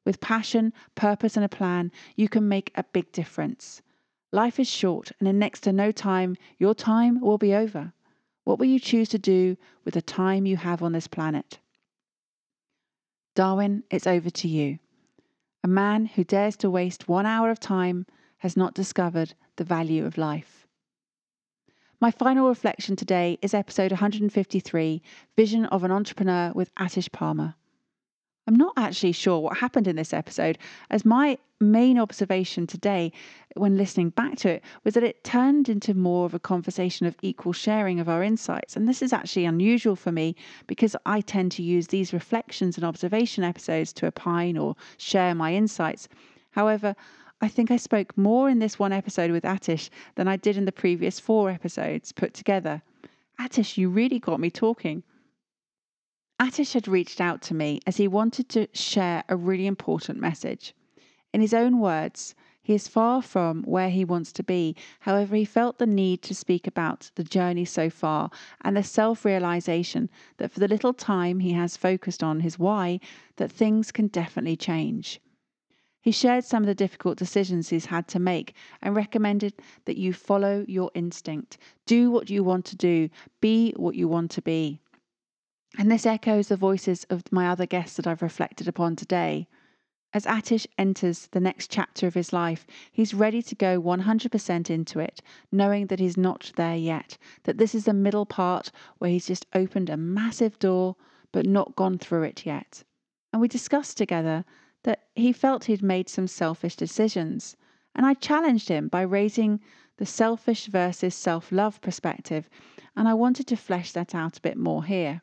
With 0.04 0.20
passion, 0.20 0.72
purpose, 0.94 1.36
and 1.36 1.44
a 1.44 1.48
plan, 1.48 1.90
you 2.16 2.28
can 2.28 2.48
make 2.48 2.70
a 2.74 2.84
big 2.84 3.10
difference. 3.12 3.80
Life 4.32 4.60
is 4.60 4.68
short, 4.68 5.12
and 5.18 5.28
in 5.28 5.38
next 5.38 5.60
to 5.60 5.72
no 5.72 5.92
time, 5.92 6.36
your 6.58 6.74
time 6.74 7.20
will 7.20 7.38
be 7.38 7.54
over. 7.54 7.92
What 8.44 8.58
will 8.58 8.66
you 8.66 8.78
choose 8.78 9.08
to 9.10 9.18
do 9.18 9.56
with 9.84 9.94
the 9.94 10.02
time 10.02 10.44
you 10.44 10.56
have 10.56 10.82
on 10.82 10.92
this 10.92 11.06
planet? 11.06 11.58
Darwin, 13.34 13.84
it's 13.90 14.06
over 14.06 14.30
to 14.30 14.48
you. 14.48 14.78
A 15.62 15.68
man 15.68 16.06
who 16.06 16.24
dares 16.24 16.56
to 16.58 16.70
waste 16.70 17.08
one 17.08 17.24
hour 17.24 17.50
of 17.50 17.58
time 17.58 18.06
has 18.38 18.56
not 18.56 18.74
discovered 18.74 19.34
the 19.56 19.64
value 19.64 20.04
of 20.04 20.18
life. 20.18 20.66
My 22.00 22.10
final 22.10 22.48
reflection 22.48 22.96
today 22.96 23.38
is 23.40 23.54
episode 23.54 23.92
153 23.92 25.02
Vision 25.36 25.64
of 25.64 25.84
an 25.84 25.90
Entrepreneur 25.90 26.52
with 26.54 26.74
Atish 26.74 27.10
Palmer. 27.10 27.54
I'm 28.46 28.56
not 28.56 28.74
actually 28.76 29.12
sure 29.12 29.40
what 29.40 29.56
happened 29.56 29.88
in 29.88 29.96
this 29.96 30.12
episode, 30.12 30.58
as 30.90 31.06
my 31.06 31.38
main 31.60 31.98
observation 31.98 32.66
today, 32.66 33.10
when 33.56 33.78
listening 33.78 34.10
back 34.10 34.36
to 34.38 34.50
it, 34.50 34.64
was 34.84 34.94
that 34.94 35.02
it 35.02 35.24
turned 35.24 35.70
into 35.70 35.94
more 35.94 36.26
of 36.26 36.34
a 36.34 36.38
conversation 36.38 37.06
of 37.06 37.16
equal 37.22 37.54
sharing 37.54 38.00
of 38.00 38.08
our 38.08 38.22
insights. 38.22 38.76
And 38.76 38.86
this 38.86 39.00
is 39.00 39.14
actually 39.14 39.46
unusual 39.46 39.96
for 39.96 40.12
me 40.12 40.36
because 40.66 40.94
I 41.06 41.22
tend 41.22 41.52
to 41.52 41.62
use 41.62 41.86
these 41.86 42.12
reflections 42.12 42.76
and 42.76 42.84
observation 42.84 43.44
episodes 43.44 43.94
to 43.94 44.08
opine 44.08 44.58
or 44.58 44.76
share 44.98 45.34
my 45.34 45.54
insights. 45.54 46.08
However, 46.50 46.94
I 47.40 47.48
think 47.48 47.70
I 47.70 47.78
spoke 47.78 48.16
more 48.16 48.50
in 48.50 48.58
this 48.58 48.78
one 48.78 48.92
episode 48.92 49.30
with 49.30 49.44
Atish 49.44 49.88
than 50.16 50.28
I 50.28 50.36
did 50.36 50.58
in 50.58 50.66
the 50.66 50.72
previous 50.72 51.18
four 51.18 51.48
episodes 51.48 52.12
put 52.12 52.34
together. 52.34 52.82
Atish, 53.40 53.78
you 53.78 53.88
really 53.88 54.18
got 54.18 54.38
me 54.38 54.50
talking. 54.50 55.02
Atish 56.40 56.72
had 56.72 56.88
reached 56.88 57.20
out 57.20 57.42
to 57.42 57.54
me 57.54 57.78
as 57.86 57.96
he 57.96 58.08
wanted 58.08 58.48
to 58.48 58.66
share 58.72 59.22
a 59.28 59.36
really 59.36 59.66
important 59.66 60.18
message. 60.18 60.74
In 61.32 61.40
his 61.40 61.54
own 61.54 61.78
words, 61.78 62.34
he 62.60 62.74
is 62.74 62.88
far 62.88 63.22
from 63.22 63.62
where 63.62 63.90
he 63.90 64.04
wants 64.04 64.32
to 64.32 64.42
be. 64.42 64.74
However, 65.00 65.36
he 65.36 65.44
felt 65.44 65.78
the 65.78 65.86
need 65.86 66.22
to 66.22 66.34
speak 66.34 66.66
about 66.66 67.10
the 67.14 67.22
journey 67.22 67.64
so 67.64 67.88
far 67.88 68.30
and 68.62 68.76
the 68.76 68.82
self 68.82 69.24
realization 69.24 70.10
that 70.38 70.50
for 70.50 70.58
the 70.58 70.66
little 70.66 70.92
time 70.92 71.38
he 71.38 71.52
has 71.52 71.76
focused 71.76 72.22
on 72.22 72.40
his 72.40 72.58
why, 72.58 72.98
that 73.36 73.52
things 73.52 73.92
can 73.92 74.08
definitely 74.08 74.56
change. 74.56 75.20
He 76.00 76.10
shared 76.10 76.44
some 76.44 76.62
of 76.62 76.66
the 76.66 76.74
difficult 76.74 77.16
decisions 77.16 77.68
he's 77.68 77.86
had 77.86 78.08
to 78.08 78.18
make 78.18 78.54
and 78.82 78.96
recommended 78.96 79.54
that 79.84 79.98
you 79.98 80.12
follow 80.12 80.64
your 80.66 80.90
instinct, 80.94 81.58
do 81.86 82.10
what 82.10 82.28
you 82.28 82.42
want 82.42 82.64
to 82.66 82.76
do, 82.76 83.08
be 83.40 83.72
what 83.76 83.94
you 83.94 84.08
want 84.08 84.32
to 84.32 84.42
be. 84.42 84.80
And 85.76 85.90
this 85.90 86.06
echoes 86.06 86.48
the 86.48 86.56
voices 86.56 87.02
of 87.10 87.32
my 87.32 87.48
other 87.48 87.66
guests 87.66 87.96
that 87.96 88.06
I've 88.06 88.22
reflected 88.22 88.68
upon 88.68 88.94
today. 88.94 89.48
As 90.12 90.24
Atish 90.24 90.68
enters 90.78 91.26
the 91.26 91.40
next 91.40 91.68
chapter 91.68 92.06
of 92.06 92.14
his 92.14 92.32
life, 92.32 92.64
he's 92.92 93.12
ready 93.12 93.42
to 93.42 93.56
go 93.56 93.82
100% 93.82 94.70
into 94.70 95.00
it, 95.00 95.20
knowing 95.50 95.88
that 95.88 95.98
he's 95.98 96.16
not 96.16 96.52
there 96.54 96.76
yet, 96.76 97.18
that 97.42 97.58
this 97.58 97.74
is 97.74 97.86
the 97.86 97.92
middle 97.92 98.24
part 98.24 98.70
where 98.98 99.10
he's 99.10 99.26
just 99.26 99.46
opened 99.52 99.90
a 99.90 99.96
massive 99.96 100.56
door 100.60 100.94
but 101.32 101.44
not 101.44 101.74
gone 101.74 101.98
through 101.98 102.22
it 102.22 102.46
yet. 102.46 102.84
And 103.32 103.42
we 103.42 103.48
discussed 103.48 103.98
together 103.98 104.44
that 104.84 105.08
he 105.16 105.32
felt 105.32 105.64
he'd 105.64 105.82
made 105.82 106.08
some 106.08 106.28
selfish 106.28 106.76
decisions. 106.76 107.56
And 107.96 108.06
I 108.06 108.14
challenged 108.14 108.68
him 108.68 108.86
by 108.86 109.02
raising 109.02 109.58
the 109.96 110.06
selfish 110.06 110.66
versus 110.66 111.16
self 111.16 111.50
love 111.50 111.80
perspective, 111.80 112.48
and 112.94 113.08
I 113.08 113.14
wanted 113.14 113.48
to 113.48 113.56
flesh 113.56 113.90
that 113.90 114.14
out 114.14 114.38
a 114.38 114.40
bit 114.40 114.56
more 114.56 114.84
here. 114.84 115.22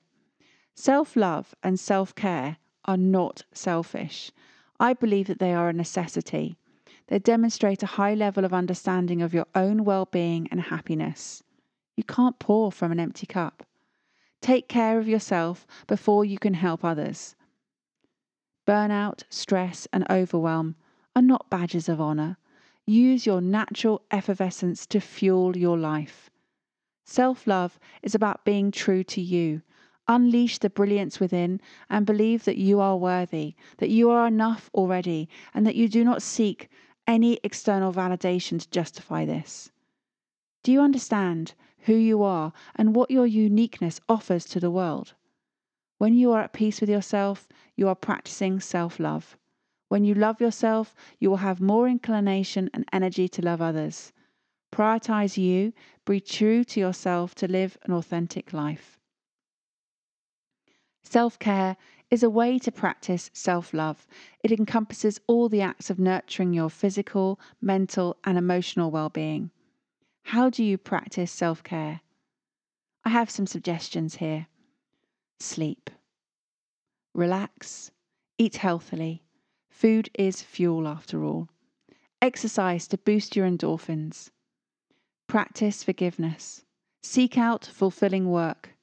Self 0.76 1.18
love 1.18 1.54
and 1.62 1.78
self 1.78 2.16
care 2.16 2.58
are 2.86 2.96
not 2.96 3.44
selfish. 3.52 4.32
I 4.80 4.94
believe 4.94 5.28
that 5.28 5.40
they 5.40 5.54
are 5.54 5.68
a 5.68 5.74
necessity. 5.74 6.58
They 7.08 7.20
demonstrate 7.20 7.84
a 7.84 7.98
high 7.98 8.14
level 8.14 8.46
of 8.46 8.54
understanding 8.54 9.22
of 9.22 9.34
your 9.34 9.48
own 9.54 9.84
well 9.84 10.06
being 10.06 10.48
and 10.50 10.62
happiness. 10.62 11.44
You 11.98 12.06
can't 12.06 12.40
pour 12.40 12.72
from 12.72 12.94
an 12.94 13.02
empty 13.02 13.28
cup. 13.28 13.66
Take 14.42 14.70
care 14.70 14.98
of 14.98 15.10
yourself 15.10 15.68
before 15.88 16.24
you 16.24 16.40
can 16.40 16.54
help 16.54 16.86
others. 16.86 17.36
Burnout, 18.66 19.24
stress, 19.30 19.90
and 19.92 20.10
overwhelm 20.10 20.78
are 21.16 21.22
not 21.22 21.50
badges 21.50 21.90
of 21.90 22.00
honour. 22.00 22.38
Use 22.86 23.26
your 23.26 23.42
natural 23.42 24.02
effervescence 24.10 24.86
to 24.88 25.02
fuel 25.02 25.58
your 25.58 25.78
life. 25.78 26.30
Self 27.04 27.46
love 27.46 27.78
is 28.02 28.16
about 28.16 28.46
being 28.46 28.72
true 28.72 29.04
to 29.04 29.20
you 29.20 29.62
Unleash 30.14 30.58
the 30.58 30.70
brilliance 30.70 31.22
within 31.22 31.62
and 31.90 32.06
believe 32.06 32.44
that 32.44 32.58
you 32.58 32.82
are 32.82 32.98
worthy, 32.98 33.56
that 33.78 33.90
you 33.90 34.10
are 34.10 34.28
enough 34.28 34.70
already, 34.74 35.30
and 35.54 35.66
that 35.66 35.78
you 35.78 35.88
do 35.88 36.04
not 36.04 36.22
seek 36.22 36.68
any 37.08 37.40
external 37.46 37.94
validation 37.94 38.60
to 38.60 38.70
justify 38.72 39.24
this. 39.24 39.72
Do 40.64 40.74
you 40.74 40.82
understand 40.82 41.54
who 41.86 41.94
you 41.94 42.24
are 42.24 42.52
and 42.76 42.94
what 42.94 43.10
your 43.10 43.26
uniqueness 43.26 44.02
offers 44.10 44.44
to 44.48 44.60
the 44.60 44.70
world? 44.70 45.14
When 45.98 46.14
you 46.14 46.34
are 46.34 46.42
at 46.42 46.52
peace 46.52 46.82
with 46.82 46.90
yourself, 46.90 47.48
you 47.78 47.88
are 47.88 47.96
practicing 47.96 48.60
self 48.60 49.00
love. 49.00 49.38
When 49.88 50.04
you 50.04 50.14
love 50.14 50.42
yourself, 50.42 50.94
you 51.20 51.30
will 51.30 51.38
have 51.38 51.62
more 51.62 51.88
inclination 51.88 52.70
and 52.74 52.84
energy 52.92 53.30
to 53.30 53.42
love 53.42 53.62
others. 53.62 54.12
Prioritize 54.74 55.38
you, 55.38 55.72
be 56.06 56.20
true 56.20 56.66
to 56.66 56.82
yourself 56.82 57.34
to 57.36 57.48
live 57.48 57.78
an 57.84 57.94
authentic 57.94 58.52
life. 58.52 59.00
Self 61.04 61.40
care 61.40 61.78
is 62.12 62.22
a 62.22 62.30
way 62.30 62.60
to 62.60 62.72
practice 62.72 63.32
self 63.34 63.74
love. 63.74 64.06
It 64.44 64.52
encompasses 64.52 65.20
all 65.26 65.50
the 65.50 65.62
acts 65.62 65.90
of 65.90 65.98
nurturing 65.98 66.54
your 66.54 66.70
physical, 66.70 67.40
mental, 67.60 68.18
and 68.24 68.38
emotional 68.38 68.92
well 68.92 69.10
being. 69.10 69.50
How 70.26 70.50
do 70.50 70.64
you 70.64 70.78
practice 70.78 71.32
self 71.32 71.64
care? 71.64 72.02
I 73.04 73.10
have 73.10 73.32
some 73.32 73.48
suggestions 73.48 74.18
here. 74.18 74.48
Sleep. 75.40 75.90
Relax. 77.16 77.92
Eat 78.38 78.58
healthily. 78.58 79.24
Food 79.70 80.10
is 80.14 80.44
fuel 80.44 80.88
after 80.88 81.24
all. 81.24 81.50
Exercise 82.22 82.88
to 82.90 82.98
boost 83.00 83.36
your 83.36 83.48
endorphins. 83.48 84.30
Practice 85.26 85.84
forgiveness. 85.84 86.64
Seek 87.02 87.38
out 87.38 87.66
fulfilling 87.66 88.30
work. 88.30 88.76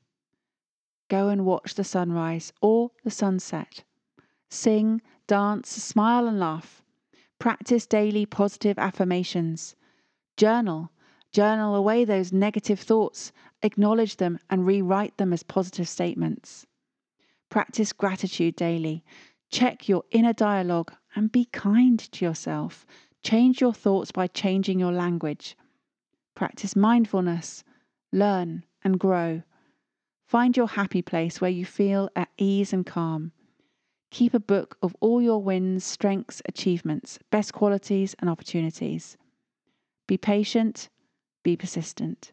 Go 1.08 1.28
and 1.28 1.44
watch 1.44 1.74
the 1.74 1.84
sunrise 1.84 2.52
or 2.60 2.90
the 3.02 3.10
sunset. 3.10 3.84
Sing, 4.50 5.00
dance, 5.26 5.70
smile, 5.70 6.26
and 6.26 6.38
laugh. 6.38 6.82
Practice 7.38 7.86
daily 7.86 8.26
positive 8.26 8.78
affirmations. 8.78 9.76
Journal. 10.36 10.90
Journal 11.32 11.74
away 11.74 12.04
those 12.04 12.32
negative 12.32 12.80
thoughts, 12.80 13.32
acknowledge 13.62 14.16
them, 14.16 14.38
and 14.48 14.66
rewrite 14.66 15.16
them 15.18 15.32
as 15.32 15.42
positive 15.42 15.88
statements. 15.88 16.66
Practice 17.50 17.92
gratitude 17.92 18.56
daily. 18.56 19.04
Check 19.50 19.88
your 19.88 20.04
inner 20.10 20.32
dialogue 20.32 20.92
and 21.14 21.32
be 21.32 21.46
kind 21.46 21.98
to 21.98 22.24
yourself. 22.24 22.86
Change 23.22 23.60
your 23.60 23.72
thoughts 23.72 24.12
by 24.12 24.26
changing 24.26 24.78
your 24.78 24.92
language. 24.92 25.56
Practice 26.34 26.76
mindfulness. 26.76 27.64
Learn 28.12 28.64
and 28.82 28.98
grow. 28.98 29.42
Find 30.28 30.58
your 30.58 30.68
happy 30.68 31.00
place 31.00 31.40
where 31.40 31.50
you 31.50 31.64
feel 31.64 32.10
at 32.14 32.28
ease 32.36 32.74
and 32.74 32.84
calm. 32.84 33.32
Keep 34.10 34.34
a 34.34 34.38
book 34.38 34.76
of 34.82 34.94
all 35.00 35.22
your 35.22 35.42
wins, 35.42 35.84
strengths, 35.84 36.42
achievements, 36.44 37.18
best 37.30 37.54
qualities, 37.54 38.14
and 38.18 38.28
opportunities. 38.28 39.16
Be 40.06 40.18
patient, 40.18 40.90
be 41.42 41.56
persistent. 41.56 42.32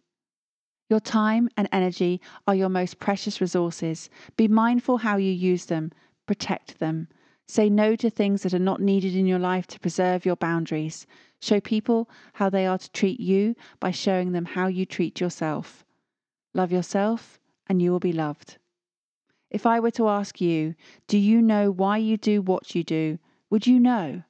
Your 0.90 1.00
time 1.00 1.48
and 1.56 1.70
energy 1.72 2.20
are 2.46 2.54
your 2.54 2.68
most 2.68 3.00
precious 3.00 3.40
resources. 3.40 4.10
Be 4.36 4.50
mindful 4.50 4.98
how 4.98 5.16
you 5.16 5.32
use 5.32 5.68
them, 5.68 5.94
protect 6.26 6.80
them. 6.80 7.08
Say 7.48 7.70
no 7.70 7.96
to 7.96 8.10
things 8.10 8.44
that 8.44 8.54
are 8.54 8.60
not 8.60 8.82
needed 8.82 9.16
in 9.16 9.26
your 9.26 9.40
life 9.40 9.68
to 9.68 9.80
preserve 9.80 10.26
your 10.26 10.36
boundaries. 10.36 11.08
Show 11.40 11.62
people 11.62 12.10
how 12.34 12.50
they 12.50 12.68
are 12.68 12.78
to 12.78 12.92
treat 12.92 13.22
you 13.22 13.56
by 13.80 13.92
showing 13.92 14.34
them 14.34 14.44
how 14.44 14.68
you 14.68 14.86
treat 14.86 15.22
yourself. 15.22 15.86
Love 16.54 16.74
yourself, 16.74 17.40
and 17.68 17.82
you 17.82 17.92
will 17.92 18.00
be 18.00 18.14
loved. 18.14 18.58
If 19.50 19.66
I 19.66 19.80
were 19.80 19.92
to 19.92 20.10
ask 20.10 20.42
you, 20.42 20.76
do 21.08 21.18
you 21.18 21.42
know 21.42 21.72
why 21.72 21.98
you 21.98 22.18
do 22.18 22.42
what 22.42 22.76
you 22.76 22.84
do? 22.84 23.20
Would 23.50 23.68
you 23.68 23.80
know? 23.80 24.24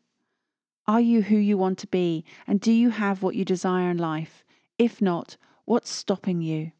Are 0.87 1.01
you 1.01 1.23
who 1.23 1.37
you 1.37 1.57
want 1.57 1.79
to 1.79 1.87
be? 1.87 2.25
And 2.45 2.61
do 2.61 2.71
you 2.71 2.91
have 2.91 3.23
what 3.23 3.35
you 3.35 3.43
desire 3.43 3.89
in 3.89 3.97
life? 3.97 4.43
If 4.77 5.01
not, 5.01 5.37
what's 5.65 5.89
stopping 5.89 6.41
you? 6.41 6.73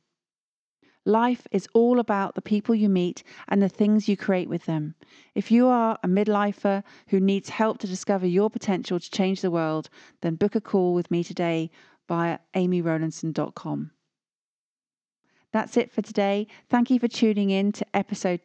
Life 1.05 1.47
is 1.51 1.67
all 1.73 1.99
about 1.99 2.35
the 2.35 2.41
people 2.41 2.73
you 2.75 2.89
meet 2.89 3.23
and 3.47 3.61
the 3.61 3.69
things 3.69 4.09
you 4.09 4.17
create 4.17 4.49
with 4.49 4.65
them. 4.65 4.95
If 5.33 5.51
you 5.51 5.67
are 5.67 5.99
a 6.03 6.07
midlifer 6.07 6.83
who 7.07 7.19
needs 7.19 7.49
help 7.49 7.77
to 7.79 7.87
discover 7.87 8.25
your 8.25 8.49
potential 8.49 8.99
to 8.99 9.11
change 9.11 9.41
the 9.41 9.51
world, 9.51 9.89
then 10.21 10.35
book 10.35 10.55
a 10.55 10.61
call 10.61 10.93
with 10.93 11.09
me 11.11 11.23
today 11.23 11.69
via 12.07 12.39
amyrowlandson.com. 12.55 13.91
That's 15.55 15.77
it 15.77 15.89
for 15.89 16.01
today. 16.01 16.47
Thank 16.69 16.89
you 16.89 16.99
for 16.99 17.07
tuning 17.07 17.49
in 17.49 17.71
to 17.71 17.85
episode 17.93 18.41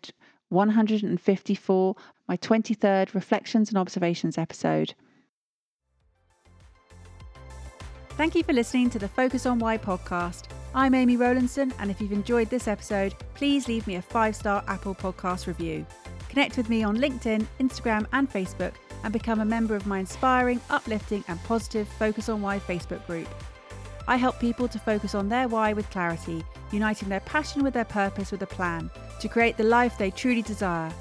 154, 0.50 1.96
my 2.28 2.36
23rd 2.36 3.14
Reflections 3.14 3.68
and 3.68 3.78
Observations 3.78 4.38
episode. 4.38 4.94
Thank 8.10 8.36
you 8.36 8.44
for 8.44 8.52
listening 8.52 8.90
to 8.90 9.00
the 9.00 9.08
Focus 9.08 9.44
on 9.44 9.58
Why 9.58 9.76
podcast. 9.76 10.44
I'm 10.72 10.94
Amy 10.94 11.16
Rowlandson, 11.16 11.74
and 11.80 11.90
if 11.90 12.00
you've 12.00 12.12
enjoyed 12.12 12.48
this 12.48 12.68
episode, 12.68 13.16
please 13.34 13.66
leave 13.66 13.88
me 13.88 13.96
a 13.96 14.02
five 14.02 14.36
star 14.36 14.62
Apple 14.68 14.94
Podcast 14.94 15.48
review. 15.48 15.84
Connect 16.28 16.56
with 16.56 16.68
me 16.68 16.84
on 16.84 16.96
LinkedIn, 16.96 17.44
Instagram, 17.58 18.06
and 18.12 18.30
Facebook, 18.32 18.74
and 19.02 19.12
become 19.12 19.40
a 19.40 19.44
member 19.44 19.74
of 19.74 19.84
my 19.84 19.98
inspiring, 19.98 20.60
uplifting, 20.70 21.24
and 21.26 21.42
positive 21.42 21.88
Focus 21.88 22.28
on 22.28 22.40
Why 22.40 22.60
Facebook 22.60 23.04
group. 23.08 23.26
I 24.08 24.16
help 24.16 24.38
people 24.38 24.68
to 24.68 24.78
focus 24.78 25.14
on 25.14 25.28
their 25.28 25.48
why 25.48 25.72
with 25.72 25.90
clarity, 25.90 26.44
uniting 26.72 27.08
their 27.08 27.20
passion 27.20 27.62
with 27.62 27.74
their 27.74 27.84
purpose 27.84 28.32
with 28.32 28.42
a 28.42 28.46
plan 28.46 28.90
to 29.20 29.28
create 29.28 29.56
the 29.56 29.64
life 29.64 29.96
they 29.98 30.10
truly 30.10 30.42
desire. 30.42 30.92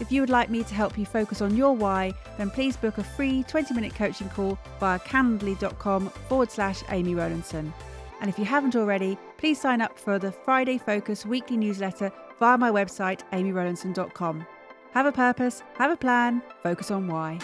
If 0.00 0.10
you 0.10 0.22
would 0.22 0.30
like 0.30 0.48
me 0.48 0.64
to 0.64 0.74
help 0.74 0.96
you 0.96 1.04
focus 1.04 1.42
on 1.42 1.56
your 1.56 1.74
why, 1.76 2.14
then 2.38 2.50
please 2.50 2.76
book 2.76 2.98
a 2.98 3.04
free 3.04 3.42
20 3.44 3.74
minute 3.74 3.94
coaching 3.94 4.30
call 4.30 4.58
via 4.78 4.98
calendly.com 5.00 6.08
forward 6.28 6.50
slash 6.50 6.82
Amy 6.88 7.14
Rowlandson. 7.14 7.72
And 8.20 8.28
if 8.28 8.38
you 8.38 8.44
haven't 8.44 8.76
already, 8.76 9.18
please 9.38 9.60
sign 9.60 9.80
up 9.80 9.98
for 9.98 10.18
the 10.18 10.32
Friday 10.32 10.78
Focus 10.78 11.24
weekly 11.24 11.56
newsletter 11.56 12.10
via 12.38 12.58
my 12.58 12.70
website, 12.70 13.20
amyrowlandson.com. 13.32 14.46
Have 14.92 15.06
a 15.06 15.12
purpose, 15.12 15.62
have 15.74 15.90
a 15.90 15.96
plan, 15.96 16.42
focus 16.62 16.90
on 16.90 17.06
why. 17.06 17.38